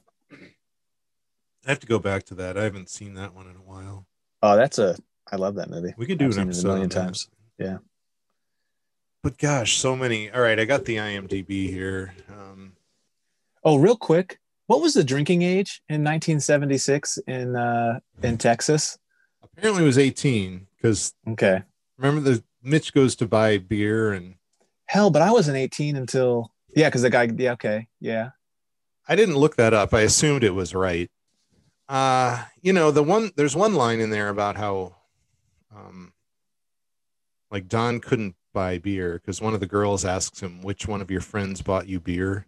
[1.65, 2.57] I have to go back to that.
[2.57, 4.05] I haven't seen that one in a while.
[4.43, 4.97] oh, that's a,
[5.31, 5.93] I love that movie.
[5.97, 7.29] We could do I've an it a million times.
[7.57, 7.77] Yeah.
[9.23, 10.29] But gosh, so many.
[10.29, 12.13] All right, I got the IMDb here.
[12.29, 12.73] Um,
[13.63, 18.97] Oh, real quick, what was the drinking age in 1976 in uh, in Texas?
[19.41, 21.61] apparently, it was 18 because Okay,
[21.97, 24.35] remember the Mitch goes to buy beer and
[24.87, 28.31] hell, but I wasn't 18 until yeah, because the guy yeah okay yeah
[29.07, 29.93] I didn't look that up.
[29.93, 31.09] I assumed it was right.
[31.89, 34.95] Uh, you know, the one there's one line in there about how
[35.75, 36.13] um
[37.51, 41.11] like Don couldn't buy beer because one of the girls asks him which one of
[41.11, 42.47] your friends bought you beer.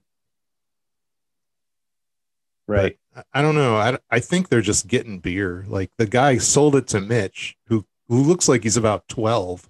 [2.68, 3.76] right But I don't know.
[3.78, 5.66] I, I think they're just getting beer.
[5.68, 9.70] Like the guy sold it to Mitch, who who looks like he's about 12.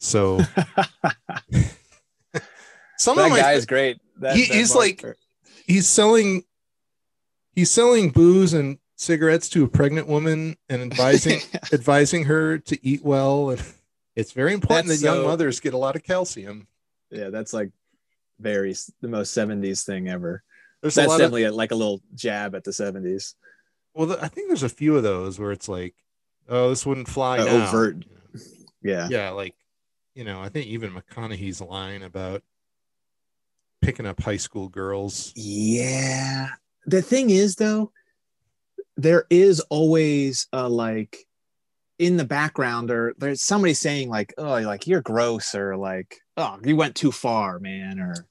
[0.00, 0.40] So
[2.98, 3.98] some that of my guy is great.
[4.18, 5.04] That, He- that he's bar- like-
[5.66, 6.42] he's selling
[7.54, 11.40] he's selling booze and cigarettes to a pregnant woman and advising
[11.72, 13.62] advising her to eat well and
[14.16, 16.66] it's very important That's that young so- mothers get a lot of calcium
[17.10, 17.70] yeah, that's like
[18.40, 20.42] very the most 70s thing ever.
[20.82, 23.34] there's That's of definitely a, like a little jab at the 70s.
[23.94, 25.94] well i think there's a few of those where it's like
[26.48, 27.66] oh this wouldn't fly Uh, now.
[27.68, 28.04] overt.
[28.82, 29.54] Yeah, yeah like
[30.14, 32.42] you know i think even mcconaughey's line about
[33.80, 36.48] picking up high school girls Yeah.
[36.86, 37.92] The thing is, though,
[38.96, 41.26] there is always a like
[41.98, 46.58] in the background, or there's somebody saying like, "Oh, like you're gross," or like, "Oh,
[46.64, 48.26] you went too far, man," or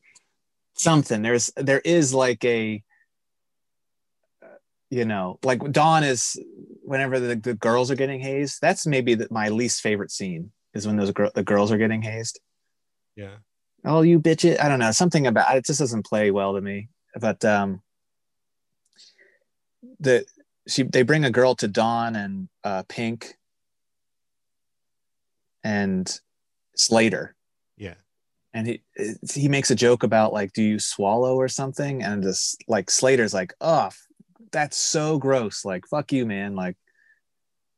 [0.80, 2.84] something there's there is like a
[4.44, 4.48] uh,
[4.90, 6.40] you know like Don is
[6.84, 10.86] whenever the, the girls are getting hazed that's maybe the, my least favorite scene is
[10.86, 12.40] when those gir- the girls are getting hazed
[13.16, 13.38] Yeah.
[13.88, 14.60] Oh you bitch it.
[14.62, 14.91] I don't know.
[14.91, 16.89] Something about it just doesn't play well to me.
[17.19, 17.82] But um
[20.00, 20.26] the
[20.67, 23.36] she they bring a girl to Don and uh pink.
[25.63, 26.19] And
[26.76, 27.36] slater.
[27.78, 27.95] Yeah.
[28.54, 28.82] and he
[29.34, 32.04] he makes a joke about like do you swallow or something?
[32.04, 33.89] And just like slater's like oh
[34.52, 35.65] that's so gross.
[35.65, 36.56] Like fuck you man.
[36.56, 36.78] Like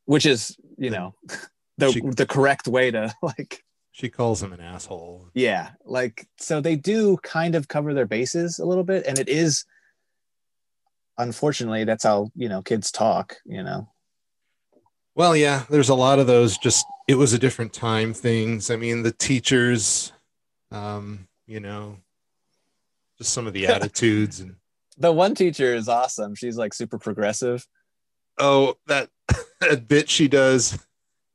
[0.05, 1.15] which is you know
[1.77, 3.63] the She- the correct way to like
[3.99, 5.29] She calls him an asshole.
[5.33, 9.27] yeah like so they do kind of cover their bases a little bit and it
[9.27, 9.65] is
[11.17, 13.89] unfortunately that's how you know kids talk you know
[15.15, 18.69] Well, yeah, there's a lot of those just it was a different time things.
[18.71, 20.13] I mean, the teachers,
[20.71, 21.97] um, you know,
[23.17, 24.55] just some of the attitudes and
[24.97, 27.67] the one teacher is awesome she's like super progressive
[28.37, 29.09] oh, that
[29.59, 30.77] that bit she does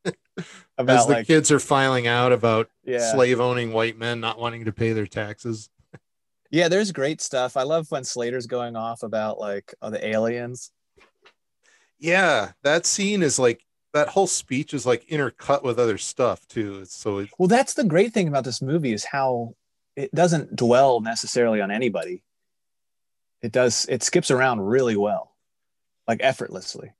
[0.78, 4.64] as the like kids are filing out about yeah slave owning white men not wanting
[4.64, 5.68] to pay their taxes.
[6.50, 10.72] yeah there's great stuff i love when slater's going off about like oh, the aliens
[11.98, 16.80] Yeah, that scene is like that whole speech is like intercut with other stuff too.
[16.82, 19.54] It's so it, Well, that's the great thing about this movie is how
[19.96, 22.22] it doesn't dwell necessarily on anybody.
[23.40, 25.34] It does it skips around really well,
[26.08, 26.92] like effortlessly.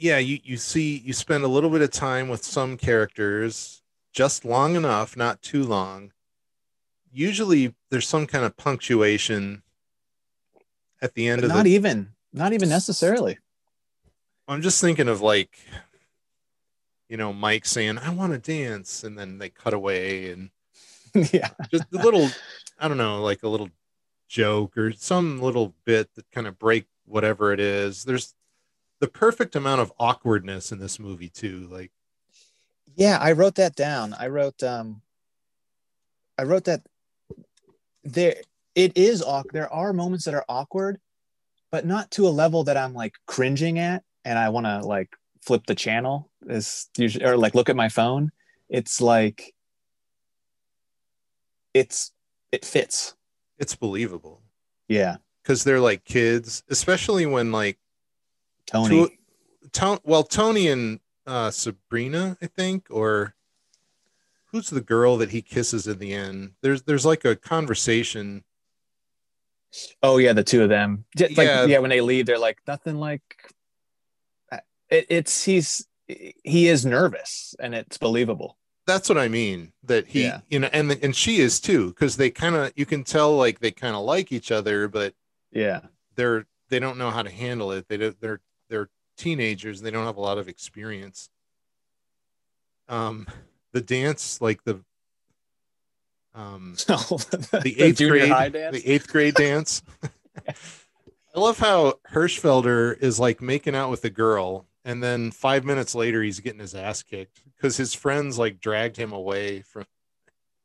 [0.00, 3.82] Yeah, you you see you spend a little bit of time with some characters
[4.12, 6.12] just long enough, not too long.
[7.12, 9.62] Usually there's some kind of punctuation
[11.02, 13.38] at the end But of not the even not even necessarily.
[14.48, 15.58] I'm just thinking of like
[17.10, 20.50] you know, Mike saying, I want to dance, and then they cut away and
[21.32, 21.50] yeah.
[21.70, 22.28] just a little,
[22.78, 23.68] I don't know, like a little
[24.28, 28.04] joke or some little bit that kind of break whatever it is.
[28.04, 28.32] There's
[29.00, 31.66] the perfect amount of awkwardness in this movie too.
[31.70, 31.90] Like,
[32.94, 34.14] Yeah, I wrote that down.
[34.18, 35.02] I wrote um
[36.38, 36.82] I wrote that
[38.04, 38.36] there
[38.74, 39.52] it is awkward.
[39.54, 40.98] There are moments that are awkward,
[41.70, 45.14] but not to a level that I'm like cringing at and I want to like
[45.42, 48.30] flip the channel is usually or like look at my phone.
[48.68, 49.54] It's like
[51.74, 52.12] it's
[52.52, 53.14] it fits.
[53.58, 54.42] it's believable
[54.88, 55.16] Yeah.
[55.42, 57.78] because they're like kids, especially when like
[58.70, 58.88] Tony.
[58.88, 59.10] two,
[59.72, 63.34] to, well, Tony and uh, Sabrina, I think, or
[64.46, 66.52] who's the girl that he kisses in the end?
[66.62, 68.44] There's there's like a conversation.
[70.02, 71.04] Oh yeah, the two of them.
[71.18, 71.64] Like Yeah.
[71.66, 73.22] yeah, when they leave, they're like nothing like.
[74.88, 78.56] It, it's he's he is nervous and it's believable.
[78.88, 79.72] That's what I mean.
[79.84, 80.40] That he, Yeah.
[80.48, 83.60] you know, and and she is too, because they kind of you can tell like
[83.60, 85.14] they kind of like each other, but
[85.52, 85.82] Yeah,
[86.16, 87.86] they're they don't know how to handle it.
[87.88, 89.80] They don't, they're they're teenagers.
[89.80, 91.28] And they don't have a lot of experience.
[92.88, 93.26] Um,
[93.72, 94.82] the dance, like the
[96.34, 99.82] um so the eighth junior grade the eighth grade dance.
[100.48, 105.94] I love how Hirschfelder is like making out with the girl, and then five minutes
[105.94, 109.84] later he's getting his ass kicked because his friends like dragged him away from.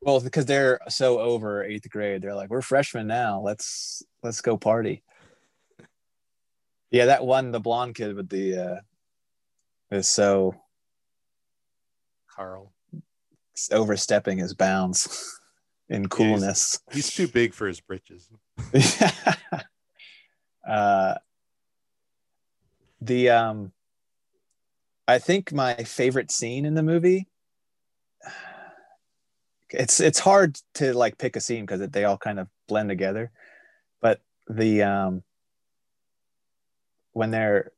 [0.02, 3.42] well, because they're so over eighth grade, they're like, we're freshmen now.
[3.42, 5.04] Let's let's go party.
[6.92, 8.80] Yeah, that one, the blonde kid with the uh
[9.92, 10.56] is so
[12.30, 12.74] Carl.
[13.72, 15.40] overstepping his bounds
[15.90, 16.80] in coolness.
[16.92, 18.30] He's too big for his britches.
[20.68, 21.16] uh,
[23.02, 23.72] the um,
[25.08, 27.28] I think my favorite scene in the movie.
[29.72, 33.32] It's it's hard to like pick a scene because they all kind of blend together,
[34.00, 35.24] but the um,
[37.16, 37.72] when they're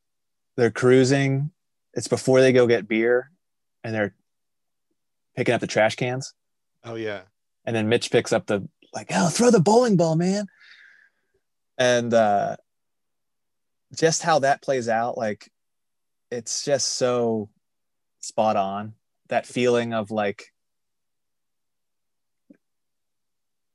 [0.56, 1.52] they're cruising,
[1.94, 3.30] it's before they go get beer,
[3.84, 4.14] and they're
[5.36, 6.34] picking up the trash cans.
[6.84, 7.22] Oh yeah,
[7.64, 10.48] And then Mitch picks up the like, oh, throw the bowling ball, man.
[11.78, 12.56] And uh
[13.96, 15.50] just how that plays out, like
[16.32, 17.48] it's just so
[18.18, 18.94] spot on.
[19.28, 20.52] That feeling of like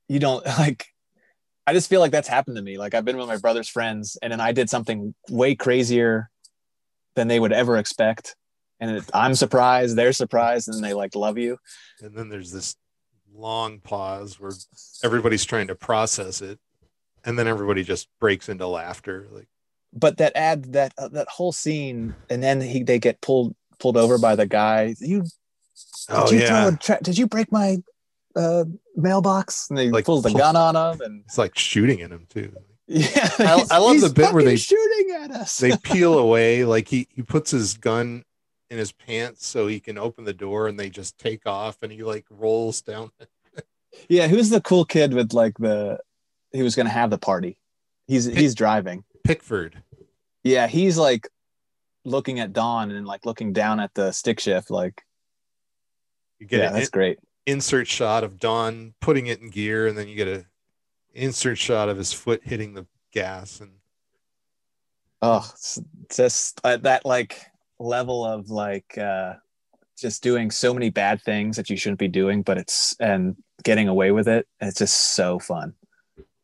[0.08, 0.93] you don't like
[1.66, 2.78] I just feel like that's happened to me.
[2.78, 6.30] Like I've been with my brother's friends and then I did something way crazier
[7.14, 8.36] than they would ever expect.
[8.80, 11.58] And it, I'm surprised, they're surprised, and they like love you.
[12.02, 12.76] and then there's this
[13.34, 14.52] long pause where
[15.02, 16.58] everybody's trying to process it,
[17.24, 19.28] and then everybody just breaks into laughter.
[19.30, 19.48] Like,
[19.94, 23.96] but that ad that uh, that whole scene and then he they get pulled pulled
[23.96, 25.30] over by the guy you did
[26.10, 27.78] oh you yeah, throw a tra- did you break my
[28.36, 28.64] uh,
[28.96, 32.10] mailbox, and he Like, pulls the pull- gun on him, and It's like shooting at
[32.10, 32.52] him too.
[32.86, 35.58] yeah, I- I love the bit where they- shooting at us.
[35.58, 38.24] They peel away, like he he puts his gun
[38.70, 41.92] in his pants so he can open the door, and they just take off, and
[41.92, 43.10] he like rolls down.
[44.08, 45.98] yeah, who's the cool kid with like the?
[46.52, 47.56] He was gonna have the party.
[48.06, 49.04] He's he's driving.
[49.24, 49.82] Pickford.
[50.42, 51.28] Yeah, he's like
[52.04, 54.70] looking at Don and like looking down at the stick shift.
[54.70, 55.02] Like,
[56.38, 57.18] You get yeah, that's great.
[57.46, 60.46] Insert shot of Don putting it in gear, and then you get a
[61.12, 63.72] insert shot of his foot hitting the gas, and
[65.22, 65.50] Oh,
[66.14, 67.46] just uh, that like
[67.78, 69.34] level of like uh
[69.96, 73.88] just doing so many bad things that you shouldn't be doing, but it's and getting
[73.88, 74.46] away with it.
[74.60, 75.74] It's just so fun.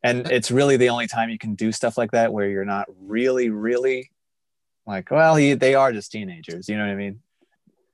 [0.03, 2.87] And it's really the only time you can do stuff like that where you're not
[2.99, 4.09] really, really
[4.87, 6.67] like, well, he, they are just teenagers.
[6.67, 7.19] You know what I mean?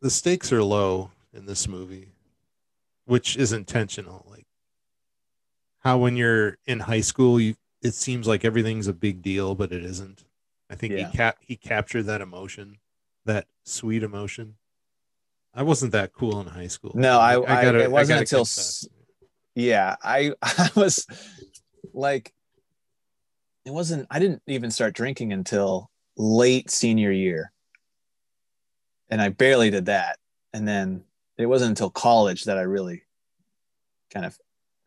[0.01, 2.09] the stakes are low in this movie,
[3.07, 4.25] which is intentional.
[4.29, 4.45] Like
[5.79, 9.71] how when you're in high school, you it seems like everything's a big deal, but
[9.71, 10.23] it isn't.
[10.69, 11.09] I think Yeah.
[11.09, 12.77] he cap he captured that emotion,
[13.25, 14.55] that sweet emotion.
[15.53, 16.91] I wasn't that cool in high school.
[16.93, 18.87] No, I- I- gotta- it wasn't until s-
[19.55, 21.07] Yeah, I I was
[21.93, 22.33] like
[23.65, 27.51] it wasn't I didn't even start drinking until late senior year.
[29.09, 30.19] And I barely did that.
[30.53, 31.03] And then
[31.37, 33.03] it wasn't until college that I really
[34.13, 34.37] kind of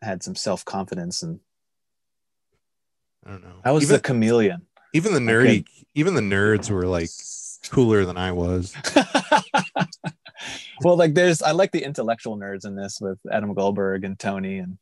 [0.03, 1.40] had some self-confidence and
[3.26, 3.61] I don't know.
[3.64, 4.66] I was even, the chameleon.
[4.94, 7.11] even the nerdy, even the nerds were like
[7.70, 8.74] cooler than I was.
[10.82, 14.59] well, like there's I like the intellectual nerds in this with Adam Goldberg and Tony
[14.59, 14.78] and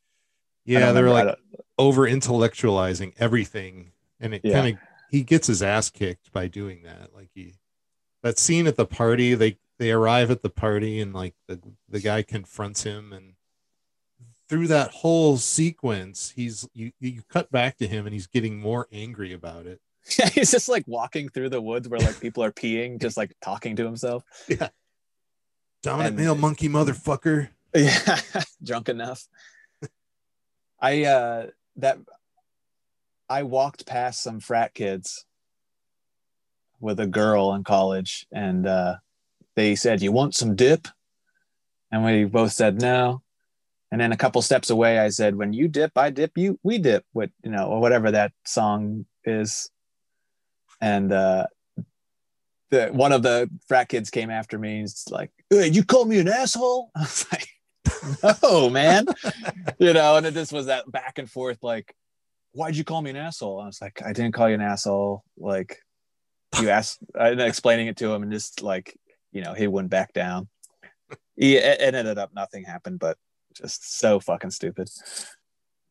[0.65, 1.37] Yeah, they were like
[1.77, 4.61] over intellectualizing everything and it Yeah.
[4.61, 7.55] kind of he gets his ass kicked by doing that like he
[8.23, 11.59] that scene at the party they they arrive at the party and like the
[11.89, 13.33] the guy confronts him and
[14.47, 18.87] through that whole sequence he's you you cut back to him and he's getting more
[18.91, 19.79] angry about it
[20.17, 23.35] Yeah, he's just like walking through the woods where like people are peeing, just like
[23.41, 24.23] talking to himself.
[24.47, 24.69] Yeah.
[25.83, 28.19] Dominant And- male monkey motherfucker Yeah,
[28.63, 29.27] drunk enough.
[30.79, 31.99] I uh that
[33.29, 35.25] I walked past some frat kids
[36.79, 38.95] with a girl in college and uh
[39.59, 40.87] they said, You want some dip?
[41.91, 43.21] And we both said no.
[43.91, 46.77] And then a couple steps away, I said, When you dip, I dip, you we
[46.77, 49.69] dip, what you know, or whatever that song is.
[50.79, 51.47] And uh
[52.69, 54.77] the one of the frat kids came after me.
[54.77, 56.91] and it's like, hey, you call me an asshole?
[56.95, 57.47] I was like,
[58.43, 59.07] no, man.
[59.79, 61.93] you know, and it just was that back and forth, like,
[62.51, 63.59] why'd you call me an asshole?
[63.59, 65.23] I was like, I didn't call you an asshole.
[65.37, 65.79] Like,
[66.61, 68.95] you asked, I ended up explaining it to him, and just like,
[69.31, 70.47] you know, he wouldn't back down.
[71.35, 73.17] He, it ended up nothing happened, but
[73.53, 74.89] just so fucking stupid.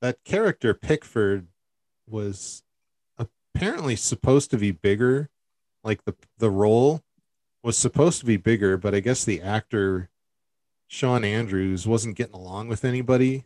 [0.01, 1.49] that character Pickford
[2.07, 2.63] was
[3.19, 5.31] apparently supposed to be bigger.
[5.83, 7.03] Like the the role
[7.63, 10.11] was supposed to be bigger, but I guess the actor
[10.87, 13.45] Shawn Andrews wasn't getting along with anybody.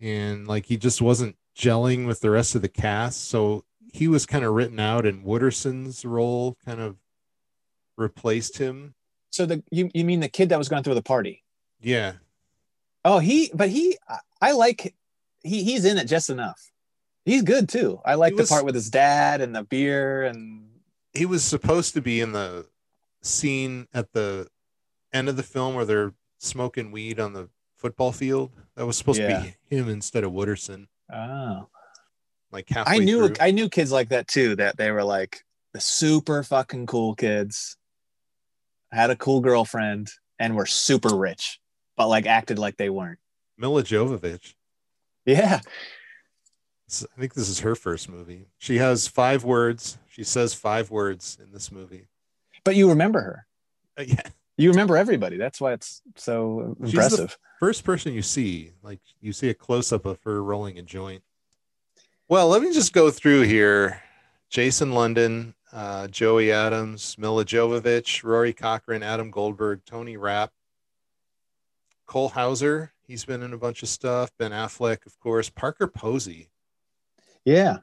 [0.00, 3.28] And like he just wasn't gelling with the rest of the cast.
[3.28, 6.96] So he was kind of written out and Wooderson's role kind of
[7.96, 8.94] replaced him.
[9.30, 11.42] So the you, you mean the kid that was going through the party?
[11.80, 12.14] Yeah.
[13.04, 13.96] Oh, he, but he,
[14.42, 14.94] I- like,
[15.42, 16.60] he, he's in it just enough.
[17.24, 18.00] He's good too.
[18.04, 20.68] I like He the part with his dad and the beer and
[21.12, 22.66] he was supposed to be in the
[23.22, 24.48] scene at the
[25.12, 28.50] end of the film where they're smoking weed on the football field.
[28.76, 29.38] That was supposed Yeah.
[29.42, 30.86] to be him instead of Wooderson.
[31.12, 31.68] oh.
[32.52, 33.36] Like halfway I knew through.
[33.38, 34.56] I knew kids like that too.
[34.56, 37.76] That they were like the super fucking cool kids,
[38.92, 41.60] had a cool girlfriend, and were super rich,
[41.96, 43.18] but like acted like they weren't.
[43.58, 44.54] Milla Jovovich.
[45.26, 45.60] Yeah,
[46.88, 48.46] I think this is her first movie.
[48.58, 49.98] She has five words.
[50.08, 52.08] She says five words in this movie.
[52.64, 53.46] but you remember her.
[53.98, 54.22] Uh, yeah,
[54.56, 55.36] You remember everybody.
[55.36, 57.36] That's why it's so impressive.
[57.60, 58.72] first person you see.
[58.82, 61.22] Like you see a close up of her rolling a joint.
[62.28, 64.02] Well, let me just go through here.
[64.48, 70.52] Jason London, uh, Joey Adams, Milla Jovovich, Rory Cochran, Adam Goldberg, Tony Rapp,
[72.06, 72.92] Cole Hauser.
[73.06, 74.30] He's been in a bunch of stuff.
[74.38, 75.48] Ben Affleck, of course.
[75.50, 76.48] Parker Posey.
[77.44, 77.78] yeah,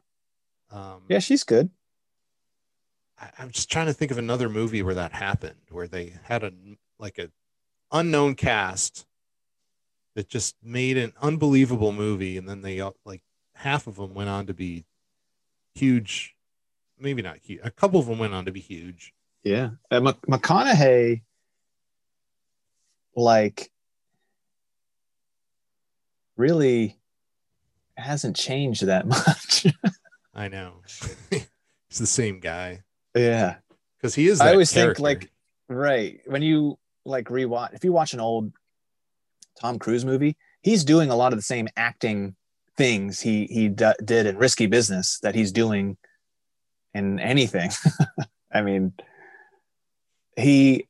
[0.71, 1.69] Um, yeah, she's good.
[3.19, 6.43] I, I'm just trying to think of another movie where that happened, where they had
[6.43, 6.51] a
[6.99, 7.29] like a
[7.91, 9.05] unknown cast
[10.15, 13.21] that just made an unbelievable movie, and then they all- like
[13.53, 14.85] half of them went on to be
[15.75, 16.35] huge.
[17.00, 17.62] Maybe not huge.
[17.64, 19.14] A couple of them went on to be huge.
[19.43, 21.22] Yeah, uh, Mc- McConaughey,
[23.16, 23.72] like,
[26.36, 27.00] really
[27.95, 29.66] hasn't changed that much.
[30.34, 30.82] I know.
[31.30, 32.84] He's the same guy
[33.16, 33.56] yeah.
[33.98, 34.41] because he is.
[34.41, 34.95] I always character.
[34.95, 35.32] think like
[35.70, 38.52] right when you like rewatch if you watch an old
[39.60, 42.36] Tom Cruise movie, he's doing a lot of the same acting
[42.76, 45.98] things he he d- did in Risky Business that he's doing
[46.93, 47.71] in anything.
[48.53, 48.93] I mean,
[50.35, 50.88] he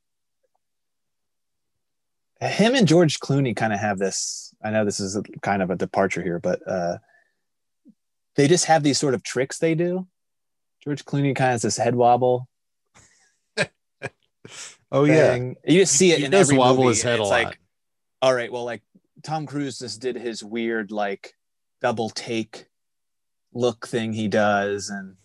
[2.39, 4.53] him and George Clooney kind of have this.
[4.63, 6.97] I know this is a, kind of a departure here, but uh,
[8.35, 10.07] they just have these sort of tricks they do.
[10.83, 12.47] George Clooney kind of has this head wobble
[14.91, 15.35] Oh yeah.
[15.35, 17.43] You just see it He in does every wobble movie, his head a it's lot.
[17.43, 17.59] like,
[18.21, 18.81] all right, well, like
[19.23, 21.33] Tom Cruise just did his weird like
[21.81, 22.67] double take
[23.53, 25.15] look thing he does, and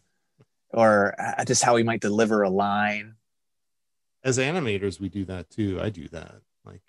[0.72, 3.14] or uh, just how he might deliver a line.
[4.24, 5.80] As animators, we do that too.
[5.82, 6.36] I do that.
[6.64, 6.82] Like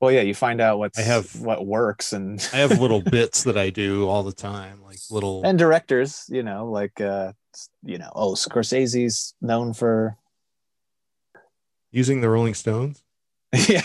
[0.00, 3.42] Well, yeah, you find out what's I have- what works, and I have little bits
[3.44, 5.42] that I do all the time, like little.
[5.44, 7.32] and directors, you know, like uh,
[7.82, 10.16] you know, oh, Scorsese's known for
[11.90, 13.02] using the Rolling Stones.
[13.68, 13.82] yeah.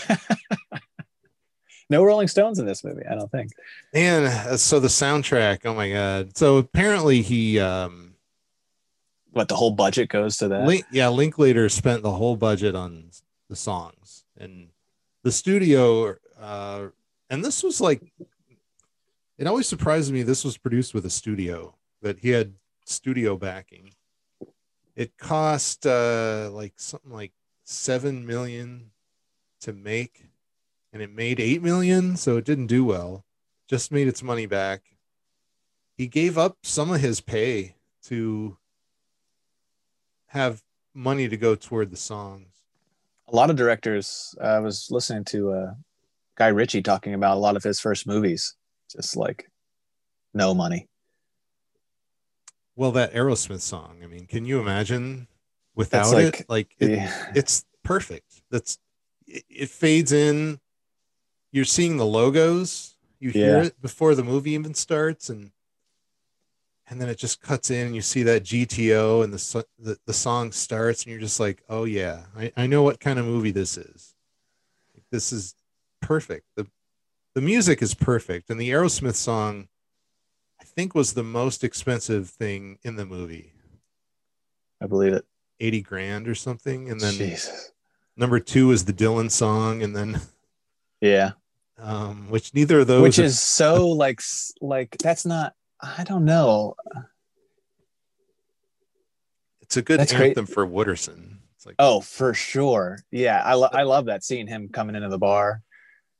[1.90, 3.50] no Rolling Stones in this movie, I don't think.
[3.92, 5.60] Man, uh, so the soundtrack.
[5.64, 6.36] Oh my god!
[6.36, 8.03] So apparently he, um,
[9.34, 10.66] But the whole budget goes to that.
[10.66, 13.10] Link, yeah, Linklater spent the whole budget on
[13.48, 14.68] the songs and
[15.22, 16.16] the studio.
[16.40, 16.88] Uh,
[17.28, 18.12] and this was like,
[19.36, 20.22] it always surprises me.
[20.22, 22.54] This was produced with a studio that he had
[22.84, 23.94] studio backing.
[24.94, 27.32] It cost uh, like something like
[27.64, 28.92] seven million
[29.62, 30.26] to make,
[30.92, 33.24] and it made eight million, so it didn't do well.
[33.66, 34.82] Just made its money back.
[35.96, 37.74] He gave up some of his pay
[38.04, 38.56] to
[40.34, 40.62] have
[40.94, 42.48] money to go toward the songs.
[43.28, 45.72] a lot of directors uh, i was listening to uh,
[46.36, 48.54] guy ritchie talking about a lot of his first movies
[48.90, 49.50] just like
[50.34, 50.88] no money
[52.76, 54.00] Well, that Aerosmith song.
[54.02, 55.28] I mean, can you imagine
[55.76, 56.46] without like- it?
[56.50, 58.42] Like it, yeah it's perfect.
[58.50, 58.78] That's
[59.28, 60.58] it, it fades in.
[61.52, 62.96] You're seeing the logos.
[63.20, 63.66] You hear Yeah.
[63.68, 65.52] it before the movie even starts, and
[66.88, 70.12] and then it just cuts in, and you see that GTO, and the the, the
[70.12, 73.50] song starts, and you're just like, oh yeah, I, I know what kind of movie
[73.50, 74.14] this is.
[75.10, 75.54] This is
[76.00, 76.46] perfect.
[76.56, 76.66] the
[77.34, 79.68] The music is perfect, and the Aerosmith song,
[80.60, 83.52] I think, was the most expensive thing in the movie.
[84.80, 85.24] i believe it
[85.60, 86.90] 80 grand or something.
[86.90, 87.72] And then jesus
[88.16, 89.82] number two is the Dylan song.
[89.82, 90.20] And then,
[91.00, 91.32] yeah
[91.78, 94.20] um, which neither of those, which is so like
[94.60, 95.54] like that's not
[95.98, 96.74] i don't know
[99.60, 100.28] it's a good that's great.
[100.28, 101.38] anthem for Wooderson.
[101.56, 105.08] It's like, oh for sure yeah i, lo- I love that seeing him coming into
[105.08, 105.62] the bar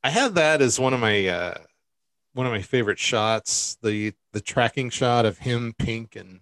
[0.05, 1.55] I have that as one of my, uh,
[2.35, 6.41] one of my favorite shots, the, the tracking shot of him, Pink and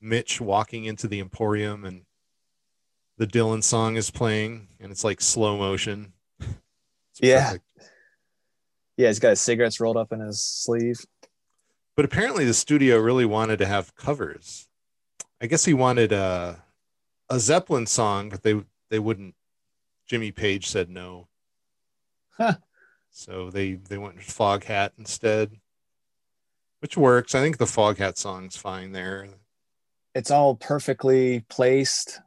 [0.00, 2.02] Mitch walking into the Emporium and
[3.18, 6.12] the Dylan song is playing and it's like slow motion.
[7.20, 7.44] Yeah.
[7.46, 7.64] perfect.
[8.96, 11.00] yeah he's got his cigarettes rolled up in his sleeve
[11.96, 14.68] but apparently the studio really wanted to have covers.
[15.40, 16.62] I guess he wanted a
[17.30, 19.34] a Zeppelin song, but they they wouldn't.
[20.06, 21.28] Jimmy Page said no,
[22.36, 22.56] Huh.
[23.10, 25.52] so they they went with Foghat instead,
[26.80, 27.34] which works.
[27.34, 29.28] I think the Foghat song's fine there.
[30.14, 32.20] it's all perfectly placed.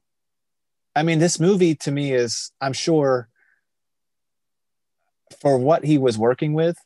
[0.96, 3.30] I mean, this movie to me is, I'm sure,
[5.40, 6.78] for what he was working with,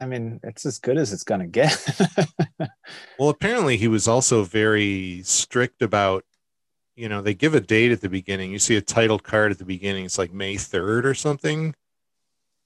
[0.00, 1.76] I mean, it's as good as it's gonna get.
[3.18, 6.24] Well, apparently he was also very strict about.
[6.96, 8.52] You know, they give a date at the beginning.
[8.52, 10.04] You see a title card at the beginning.
[10.04, 11.74] It's like May third or something, and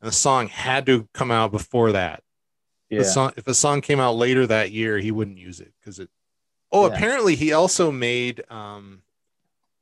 [0.09, 2.22] the song had to come out before that.
[2.91, 5.72] yeah, The song, if a song came out later that year, he wouldn't use it
[5.81, 6.11] because it.
[6.72, 6.95] Oh, Yeah.
[6.95, 9.03] apparently he also made um,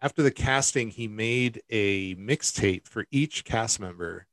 [0.00, 4.26] after the casting, he made a mixtape for each cast member,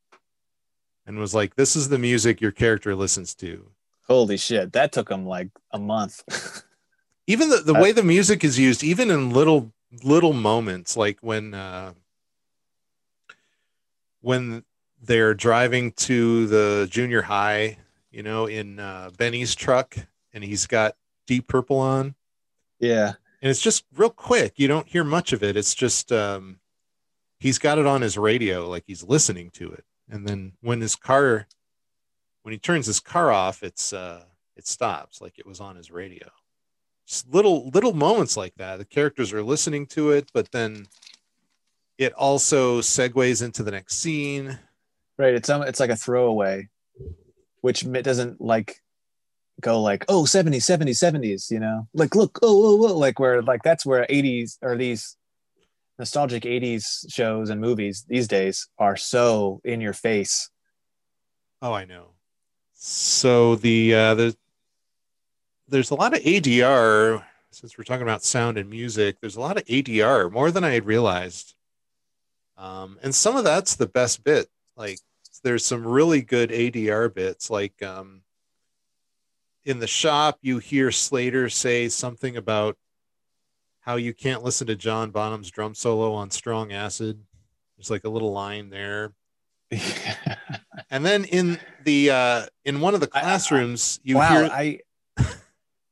[1.06, 3.72] and was like, "This is the music your character listens to."
[4.08, 6.24] holy shit, that took him like a month.
[7.28, 9.72] Even the, the way the music is used, even in little
[10.04, 11.94] little moments, like when uh,
[14.20, 14.66] when
[15.02, 17.78] they're driving to the junior high,
[18.12, 19.96] you know, in uh, Benny's truck,
[20.34, 22.16] and he's got Deep Purple on.
[22.78, 24.56] yeah, and it's just real quick.
[24.58, 25.56] You don't hear much of it.
[25.56, 26.60] It's just um,
[27.40, 29.86] he's got it on his radio, like he's listening to it.
[30.10, 31.48] And then when his car,
[32.44, 34.24] when he turns his car off, it's uh,
[34.56, 36.28] it stops, like it was on his radio.
[37.08, 38.78] Just little little moments like that.
[38.78, 40.88] The characters are listening to it, but then
[41.98, 44.60] it also segues into the next scene.
[45.18, 45.34] right.
[45.34, 46.70] It's um, it's like a throwaway.
[47.62, 48.82] which doesn't like
[49.62, 53.42] go like oh 70s 70s 70s you know like look oh oh, oh like where
[53.42, 55.16] like that's where 80s or these
[56.00, 60.50] nostalgic 80s shows and movies these days are so in your face
[61.64, 62.08] Oh, I know.
[62.74, 64.36] So the uh, the
[65.70, 69.16] there's a lot of ADR since we're talking about sound and music.
[69.22, 71.56] There's a lot of ADR more than I had realized,
[72.58, 74.50] um, and some of that's the best bit.
[74.76, 75.00] Like
[75.42, 77.50] there's some really good ADR bits.
[77.50, 78.24] Like um,
[79.64, 82.76] in the shop, you hear Slater say something about
[83.86, 87.20] how you can't listen to John Bonham's drum solo on Strong Acid.
[87.78, 89.14] There's like a little line there.
[90.90, 94.50] And then in the uh, in one of the I- I- classrooms, you wow hear
[94.52, 94.80] i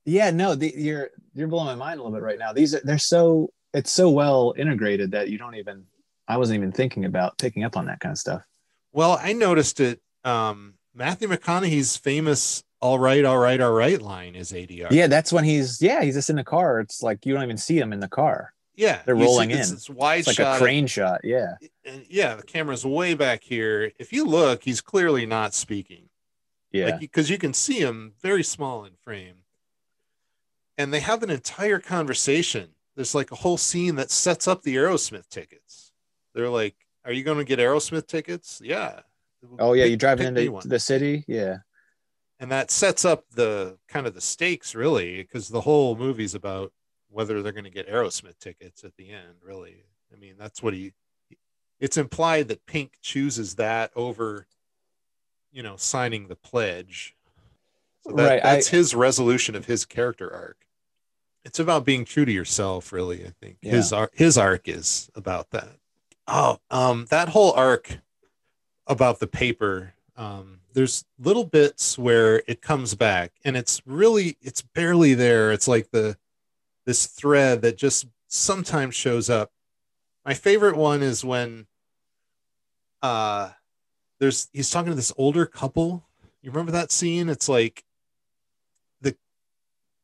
[0.05, 2.81] yeah no the, you're you're blowing my mind a little bit right now these are
[2.83, 5.85] they're so it's so well integrated that you don't even
[6.27, 8.43] i wasn't even thinking about picking up on that kind of stuff
[8.93, 10.01] Well, I noticed it.
[10.23, 14.91] Um, Matthew McConaughey's famous "All right, all right, all right" line is ADR.
[14.91, 17.57] yeah that's when he's yeah he's just in the car it's like you don't even
[17.57, 19.01] see him in the car yeah.
[19.05, 19.75] They're see rolling it's, in.
[19.75, 20.55] It's wide it's like shot.
[20.55, 21.55] a crane shot yeah
[21.86, 23.91] and uh, yeah, the camera's way back here.
[23.99, 26.09] If you look, he's clearly not speaking.
[26.71, 29.36] yeah like because you can see him very small in frame
[30.77, 34.75] and they have an entire conversation there's like a whole scene that sets up the
[34.75, 35.91] aerosmith tickets
[36.34, 36.75] they're like
[37.05, 39.01] are you going to get aerosmith tickets yeah
[39.59, 41.57] oh yeah Pick- you driving into the city yeah
[42.41, 46.73] and that sets up the kind of the stakes really because the whole movie's about
[47.09, 49.83] whether they're going to get aerosmith tickets at the end really.
[50.13, 50.93] I mean that's what he
[51.79, 54.47] it's implied that pink chooses that over
[55.51, 57.15] you know signing the pledge.
[58.05, 60.57] So that, Right, I- that's his resolution of his character arc.
[61.45, 63.57] It's about being true to yourself really i think.
[63.61, 65.77] His arc his arc is about that.
[66.27, 67.99] Oh um that whole arc
[68.87, 74.62] about the paper um there's little bits where it comes back and it's really it's
[74.62, 75.51] barely there.
[75.51, 76.18] It's like the
[76.86, 79.51] this thread that just sometimes shows up.
[80.26, 81.68] My favorite one is when
[83.01, 83.49] uh
[84.20, 86.03] there's he's talking to this older couple.
[86.41, 87.28] You remember that scene?
[87.30, 87.84] It's like
[89.01, 89.16] the,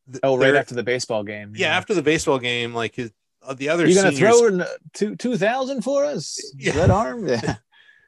[0.07, 3.11] the oh right after the baseball game yeah after the baseball game like his
[3.43, 6.39] uh, the other you're gonna seniors- throw in two two thousand for us?
[6.57, 6.77] Yeah.
[6.77, 7.55] red arm yeah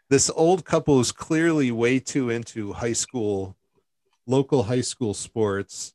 [0.09, 3.55] this old couple is clearly way too into high school
[4.27, 5.93] local high school sports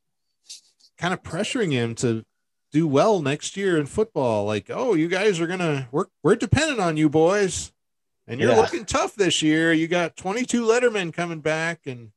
[0.97, 2.23] kind of pressuring him to
[2.71, 6.79] do well next year in football like oh you guys are gonna we're, we're dependent
[6.79, 7.71] on you boys
[8.27, 8.57] and you're Yeah.
[8.57, 12.11] looking tough this year you got 22 lettermen coming back and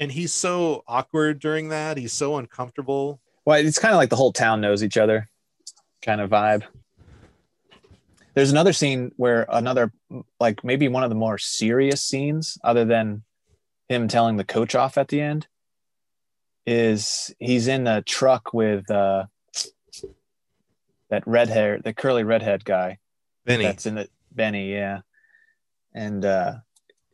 [0.00, 4.16] and he's so awkward during that he's so uncomfortable Well, it's kind of like the
[4.16, 5.28] whole town knows each other
[6.02, 6.64] kind of vibe.
[8.34, 9.92] There's another scene where another,
[10.40, 13.22] like maybe one of the more serious scenes, other than
[13.88, 15.46] him telling the coach off at the end,
[16.66, 19.24] is he's in a truck with uh,
[21.10, 22.98] that red hair, the curly redhead guy
[23.44, 23.64] Benny.
[23.64, 25.00] that's in the Benny, yeah.
[25.94, 26.54] And uh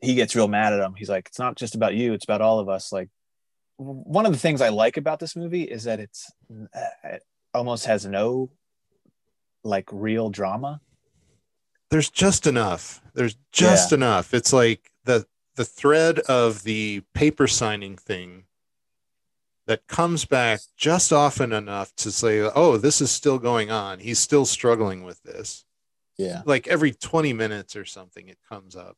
[0.00, 0.94] he gets real mad at him.
[0.96, 3.10] He's like, "It's not just about you; it's about all of us." Like,
[3.76, 6.30] one of the things I like about this movie is that it's
[6.74, 8.50] uh, it almost has no
[9.62, 10.80] like real drama.
[11.90, 13.00] There's just enough.
[13.14, 13.96] There's just Yeah.
[13.96, 14.32] enough.
[14.34, 15.26] It's like the
[15.56, 18.44] the thread of the paper signing thing
[19.66, 23.98] that comes back just often enough to say, "Oh, this is still going on.
[23.98, 25.64] He's still struggling with this."
[26.16, 28.96] Yeah, Like every 20 minutes or something it comes up.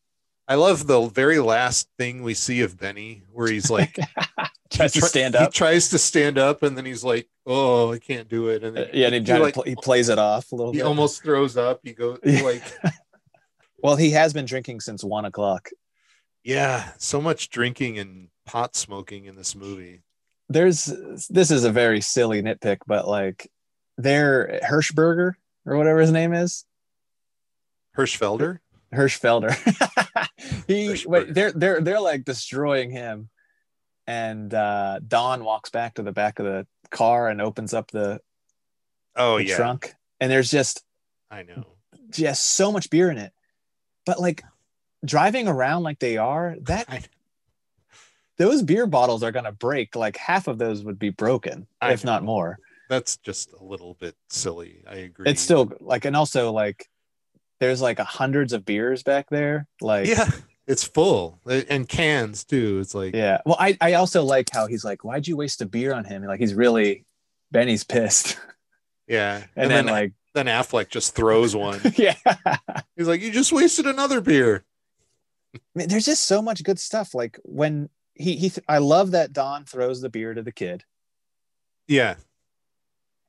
[0.48, 3.96] I love the very last thing we see of Benny where he's like
[4.70, 7.98] tries he to stand He tries to stand up and then he's like, "Oh, I
[7.98, 10.50] can't do it." And Uh, yeah, and he, he, like, pl- he plays it off
[10.52, 10.86] a little he bit.
[10.86, 11.80] almost throws up.
[11.84, 12.62] He goes like
[13.82, 15.70] well, he has been drinking since one o'clock.
[16.44, 20.02] Yeah, so much drinking and pot smoking in this movie.
[20.48, 20.86] There's
[21.30, 23.48] this is a very silly nitpick, but like
[23.96, 25.34] their Hirschberger
[25.64, 26.64] or whatever his name is,
[27.96, 28.58] Hirschfelder.
[28.92, 29.52] Hirschfelder.
[30.66, 33.28] he wait, they're they're they're like destroying him.
[34.06, 38.20] And uh Don walks back to the back of the car and opens up the,
[39.16, 39.94] Oh the yeah, trunk.
[40.20, 40.84] And there's just
[41.30, 41.66] I know.
[42.10, 43.32] just so much beer in it.
[44.04, 44.42] But like
[45.04, 47.04] driving around like they are, that I-
[48.38, 49.94] those beer bottles are gonna break.
[49.94, 52.58] Like half of those would be broken, I if not more.
[52.88, 54.82] That's just a little bit silly.
[54.88, 55.30] I agree.
[55.30, 56.88] It's still like and also like
[57.62, 59.68] there's like a hundreds of beers back there.
[59.80, 60.28] Like yeah,
[60.66, 62.80] it's full and cans too.
[62.80, 63.38] It's like Yeah.
[63.46, 66.24] Well, I, I also like how he's like, why'd you waste a beer on him?
[66.24, 67.04] Like he's really
[67.52, 68.36] Benny's pissed.
[69.06, 71.80] yeah, And, then, like, then Affleck just throws one.
[71.96, 72.16] yeah.
[72.96, 74.64] He's like, "You just wasted another beer."
[75.54, 77.14] I mean, there's just so much good stuff.
[77.14, 78.50] Like when he he.
[78.66, 80.82] I love that Don throws the beer to the kid,
[81.86, 82.14] Yeah,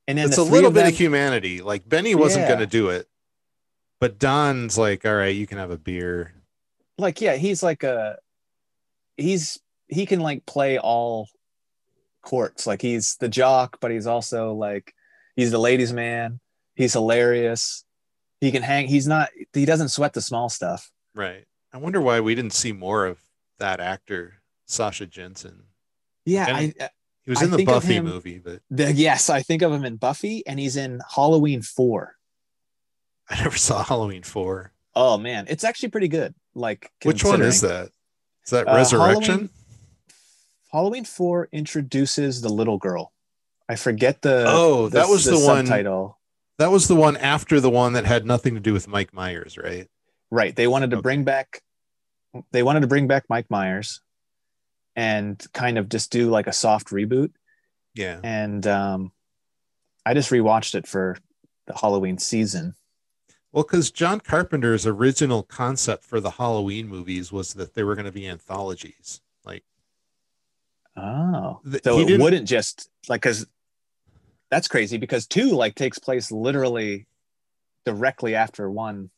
[0.07, 1.61] and then it's the a little of bit them, of humanity.
[1.61, 2.47] Like Benny wasn't Yeah.
[2.47, 3.07] going to do it,
[4.03, 6.33] but Don's like, "All right, you can have a beer."
[6.97, 8.17] like yeah, he's like a
[9.15, 11.29] he's he can like play all
[12.21, 12.67] courts.
[12.67, 14.93] Like he's the jock, but he's also like
[15.37, 16.41] he's the ladies' man.
[16.75, 17.85] He's hilarious.
[18.41, 18.87] He can hang.
[18.87, 19.29] He's not.
[19.53, 20.91] He doesn't sweat the small stuff.
[21.15, 21.45] Right.
[21.71, 23.19] I wonder why we didn't see more of
[23.59, 25.63] that actor, Sasha Jenson.
[26.25, 26.87] Yeah, And- I, uh,
[27.23, 29.85] He was I in the Buffy him- movie, but the, yes, I think of him
[29.85, 32.17] in Buffy, and he's in Halloween Four.
[33.29, 34.73] I never saw Halloween four.
[34.95, 36.35] Oh man, it's actually pretty good.
[36.55, 37.89] Like Which one is that?
[38.45, 39.23] Is that Uh, Resurrection?
[39.23, 39.49] Halloween-
[40.71, 43.13] Halloween Four introduces the little girl.
[43.69, 46.19] I forget the Oh, that was the one- subtitle.
[46.59, 49.57] That was the one after the one that had nothing to do with Mike Myers,
[49.57, 49.87] right?
[50.29, 50.55] Right.
[50.55, 51.01] They wanted to Okay.
[51.01, 51.61] bring back
[52.51, 54.01] they wanted to bring back Mike Myers
[54.95, 57.31] and kind of just do like a soft reboot.
[57.93, 58.19] Yeah.
[58.23, 59.11] And um
[60.05, 61.17] I just rewatched it for
[61.67, 62.75] the Halloween season.
[63.53, 68.07] Well, because John Carpenter's original concept for the Halloween movies was that they were going
[68.07, 69.21] to be anthologies.
[69.45, 69.63] Like,
[70.97, 71.61] Oh.
[71.83, 73.45] So it wouldn't just like cuz
[74.49, 77.07] that's crazy because 2 like takes place literally
[77.85, 79.09] directly after one.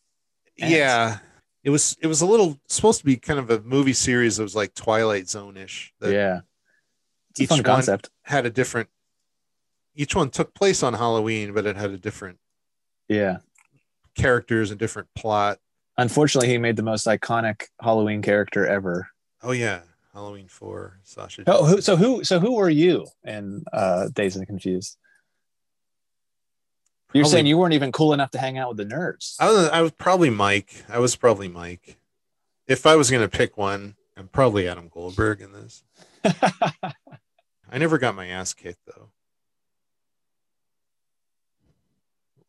[0.58, 0.74] ends.
[0.74, 1.18] yeah,
[1.64, 4.44] it was it was a little supposed to be kind of a movie series that
[4.44, 5.94] was like Twilight Zone ish.
[6.02, 6.42] Yeah.
[7.32, 8.10] It's each fun one concept.
[8.24, 8.90] had a different.
[9.94, 12.40] Each one took place on Halloween, but it had a different
[13.08, 13.38] Yeah.
[14.16, 15.60] Characters and different plot.
[15.98, 19.10] Unfortunately, he made the most iconic Halloween character ever.
[19.44, 19.82] Oh yeah,
[20.14, 21.44] Halloween four, Sasha.
[21.48, 24.98] Oh, who, so who so who were you in uh, Dazed and Confused?
[27.14, 29.36] You're Probably- saying you weren't even cool enough to hang out with the nerds.
[29.40, 30.84] I was I was probably Mike.
[30.90, 31.98] I was probably Mike.
[32.68, 35.84] If I was gonna pick one, I'm probably Adam Goldberg in this.
[36.26, 39.10] I never got my ass kicked though.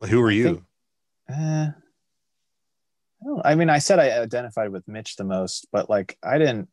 [0.09, 0.65] Who were I you?
[1.29, 1.69] Uh,
[3.45, 6.69] I I mean, I said I identified with Mitch the most, but like I didn't.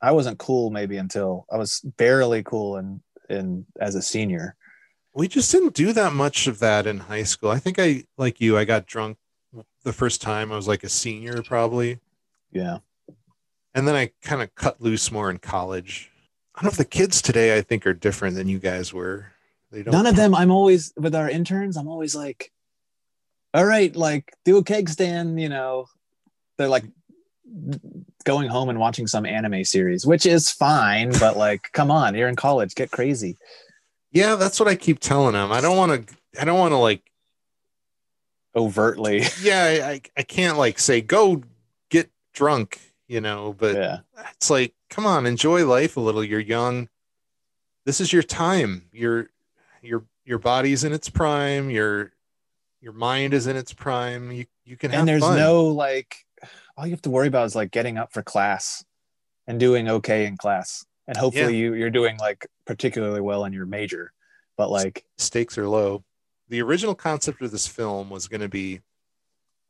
[0.00, 4.54] I wasn't cool maybe until I was barely cool in in as a senior.
[5.14, 7.50] we just didn't do that much of that in high school.
[7.50, 8.56] I think I like you.
[8.56, 9.18] I got drunk
[9.82, 10.52] the first time.
[10.52, 11.98] I was like a senior probably,
[12.52, 12.78] Yeah,
[13.74, 16.10] and then I kind of cut loose more in college.
[16.54, 19.32] I don't know if the kids today I think are different than you guys were.
[19.70, 19.92] They don't.
[19.92, 20.34] none of them.
[20.34, 21.76] I'm always with our interns.
[21.76, 22.50] I'm always like,
[23.54, 25.40] all right, like do a keg stand.
[25.40, 25.86] You know,
[26.56, 26.84] they're like
[28.24, 32.28] going home and watching some anime series, which is fine, but like, come on, you're
[32.28, 33.36] in college, get crazy.
[34.12, 35.52] Yeah, that's what I keep telling them.
[35.52, 36.16] I don't want to.
[36.40, 37.02] I don't want to like.
[38.56, 41.42] Overtly, Yeah, I, I can't like say go
[41.90, 43.54] get drunk, you know.
[43.56, 43.98] But yeah,
[44.32, 46.24] it's like, come on, enjoy life a little.
[46.24, 46.88] You're young.
[47.84, 48.86] This is your time.
[48.92, 49.28] Your
[49.82, 51.70] your your body's in its prime.
[51.70, 52.12] Your
[52.80, 54.30] your mind is in its prime.
[54.32, 55.36] You you can have and there's fun.
[55.36, 56.24] no like,
[56.76, 58.84] all you have to worry about is like getting up for class
[59.46, 63.66] and doing okay in class, and hopefully you you're doing like particularly well in your
[63.66, 64.12] major,
[64.56, 66.04] but like, stakes are low.
[66.48, 68.80] The original concept of this film was going to be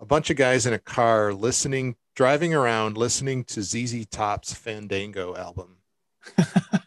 [0.01, 5.35] a bunch of guys in a car listening, driving around, listening to ZZ Top's Fandango
[5.35, 5.79] album.
[6.37, 6.83] that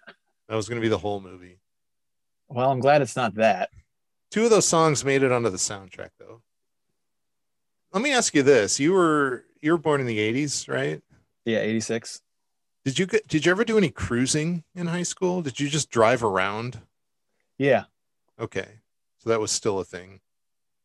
[0.49, 1.59] was going to be the whole movie.
[2.47, 3.69] well, I'm glad it's not that.
[4.31, 6.41] Two of those songs made it onto the soundtrack, though.
[7.93, 11.01] Let me ask you this: you were you were born in the '80s, right?
[11.45, 12.21] Yeah, 86.
[12.85, 15.41] Did you get, did you ever do any cruising in high school?
[15.41, 16.79] Did you just drive around?
[17.57, 17.85] Yeah.
[18.39, 18.67] Okay,
[19.19, 20.19] so that was still a thing.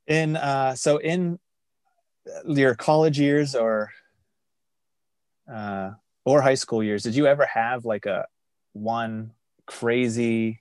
[0.07, 1.38] in uh so in
[2.47, 3.90] your college years or
[5.51, 5.92] uh
[6.24, 8.26] or high school years did you ever have like a
[8.72, 9.30] one
[9.66, 10.61] crazy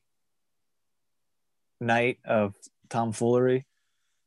[1.81, 2.53] night of
[2.89, 3.65] tomfoolery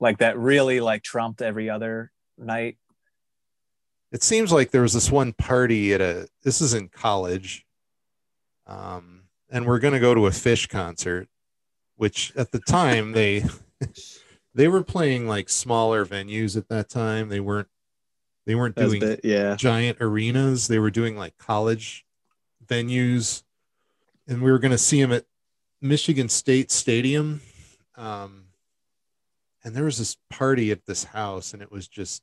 [0.01, 2.77] like that really like trumped every other night.
[4.13, 7.65] It seems like there was this one party at a this is in college
[8.67, 11.29] um and we're going to go to a Phish concert
[11.97, 13.45] which at the time they
[14.55, 17.29] they were playing like smaller venues at that time.
[17.29, 17.69] They weren't
[18.47, 19.57] they weren't That was doing the- yeah.
[19.57, 20.69] giant arenas.
[20.69, 22.07] They were doing like college
[22.67, 23.43] venues.
[24.27, 25.25] And we were going to see them at
[25.81, 27.41] michigan state stadium
[27.97, 28.47] um
[29.69, 32.23] and there was this party at this house and it was just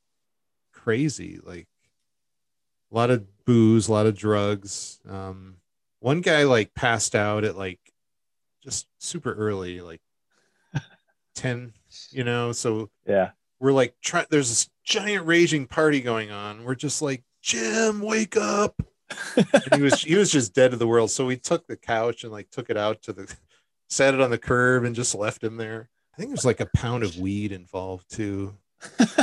[0.74, 1.68] crazy like
[2.92, 5.56] a lot of booze a lot of drugs um
[6.00, 7.80] one guy like passed out at like
[8.64, 10.02] just super early like
[11.36, 11.74] 10
[12.12, 13.30] you know so yeah
[13.60, 18.36] we're like try there's this giant raging party going on we're just like jim wake
[18.36, 18.82] up
[19.36, 21.12] and he was he was just dead to the world.
[21.12, 23.34] So we took the couch and like took it out to the
[23.90, 25.90] set it on the curb and just left him there.
[26.16, 28.56] I think there's like a pound of weed involved too.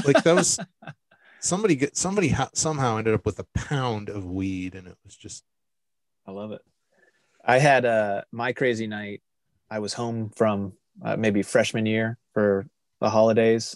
[0.05, 0.59] Like that was
[1.41, 5.17] somebody get somebody ha- somehow ended up with a pound of weed and it was
[5.17, 5.43] just
[6.27, 6.61] I love it.
[7.43, 9.23] I had uh, my crazy night.
[9.71, 12.67] I was home from uh, maybe freshman year for
[13.01, 13.75] the holidays,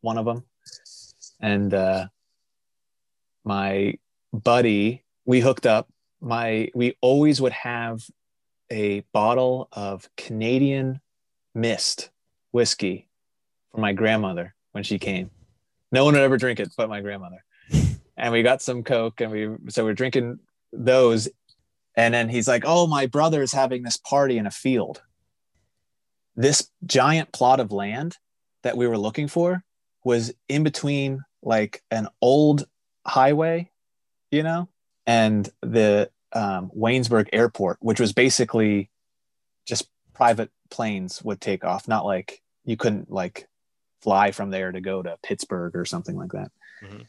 [0.00, 0.44] one of them,
[1.40, 2.06] and uh,
[3.44, 3.98] my
[4.32, 5.88] buddy, we hooked up.
[6.22, 8.08] My we always would have
[8.72, 11.02] a bottle of Canadian
[11.54, 12.10] Mist
[12.54, 13.08] whiskey
[13.72, 15.28] for my grandmother when she came.
[15.90, 17.44] No one would ever drink it but my grandmother.
[18.16, 20.38] And we got some Coke and we so we're drinking
[20.72, 21.28] those.
[21.96, 25.02] And then he's like, Oh, my brother is having this party in a field.
[26.36, 28.16] This giant plot of land
[28.62, 29.64] that we were looking for
[30.04, 32.66] was in between like an old
[33.04, 33.72] highway,
[34.30, 34.68] you know,
[35.08, 38.90] and the um, Waynesburg airport, which was basically
[39.66, 43.48] just private planes would take off, not like you couldn't like
[44.02, 46.50] fly from there to go to Pittsburgh or something like that.
[46.82, 47.06] Mhm.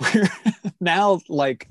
[0.00, 0.28] We're
[0.80, 1.68] now like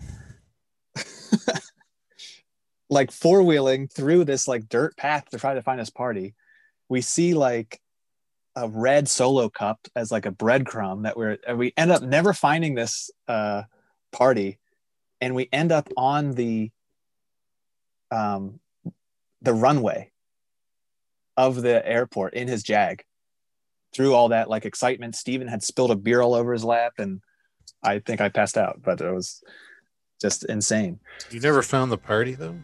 [2.89, 6.35] like four wheeling through this like dirt path to try to find this party.
[6.89, 7.79] We see like
[8.55, 12.33] a red solo cup as like a breadcrumb that we're and we end up never
[12.33, 13.63] finding this uh
[14.11, 14.59] party
[15.21, 16.69] and we end up on the
[18.11, 18.59] um
[19.41, 20.11] the runway
[21.35, 23.03] of the airport in his jag
[23.93, 27.21] through all that like excitement steven had spilled a beer all over his lap and
[27.83, 29.43] i think i passed out but it was
[30.21, 30.99] just insane
[31.31, 32.55] you never found the party though?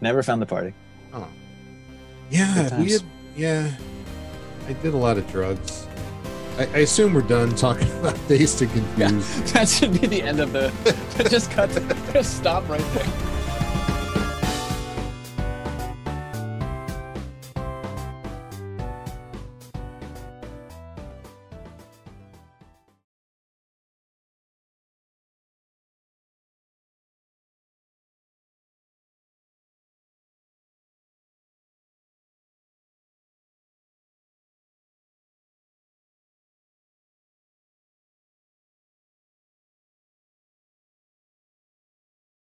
[0.00, 0.74] never found the party
[1.14, 1.28] Oh.
[2.30, 3.02] Yeah, we had
[3.36, 3.70] yeah.
[4.66, 5.86] I did a lot of drugs.
[6.58, 9.46] I, I assume we're done talking about Dazed and Confused.
[9.54, 10.72] that should be the end of the
[11.30, 11.70] just cut
[12.12, 13.33] just stop right there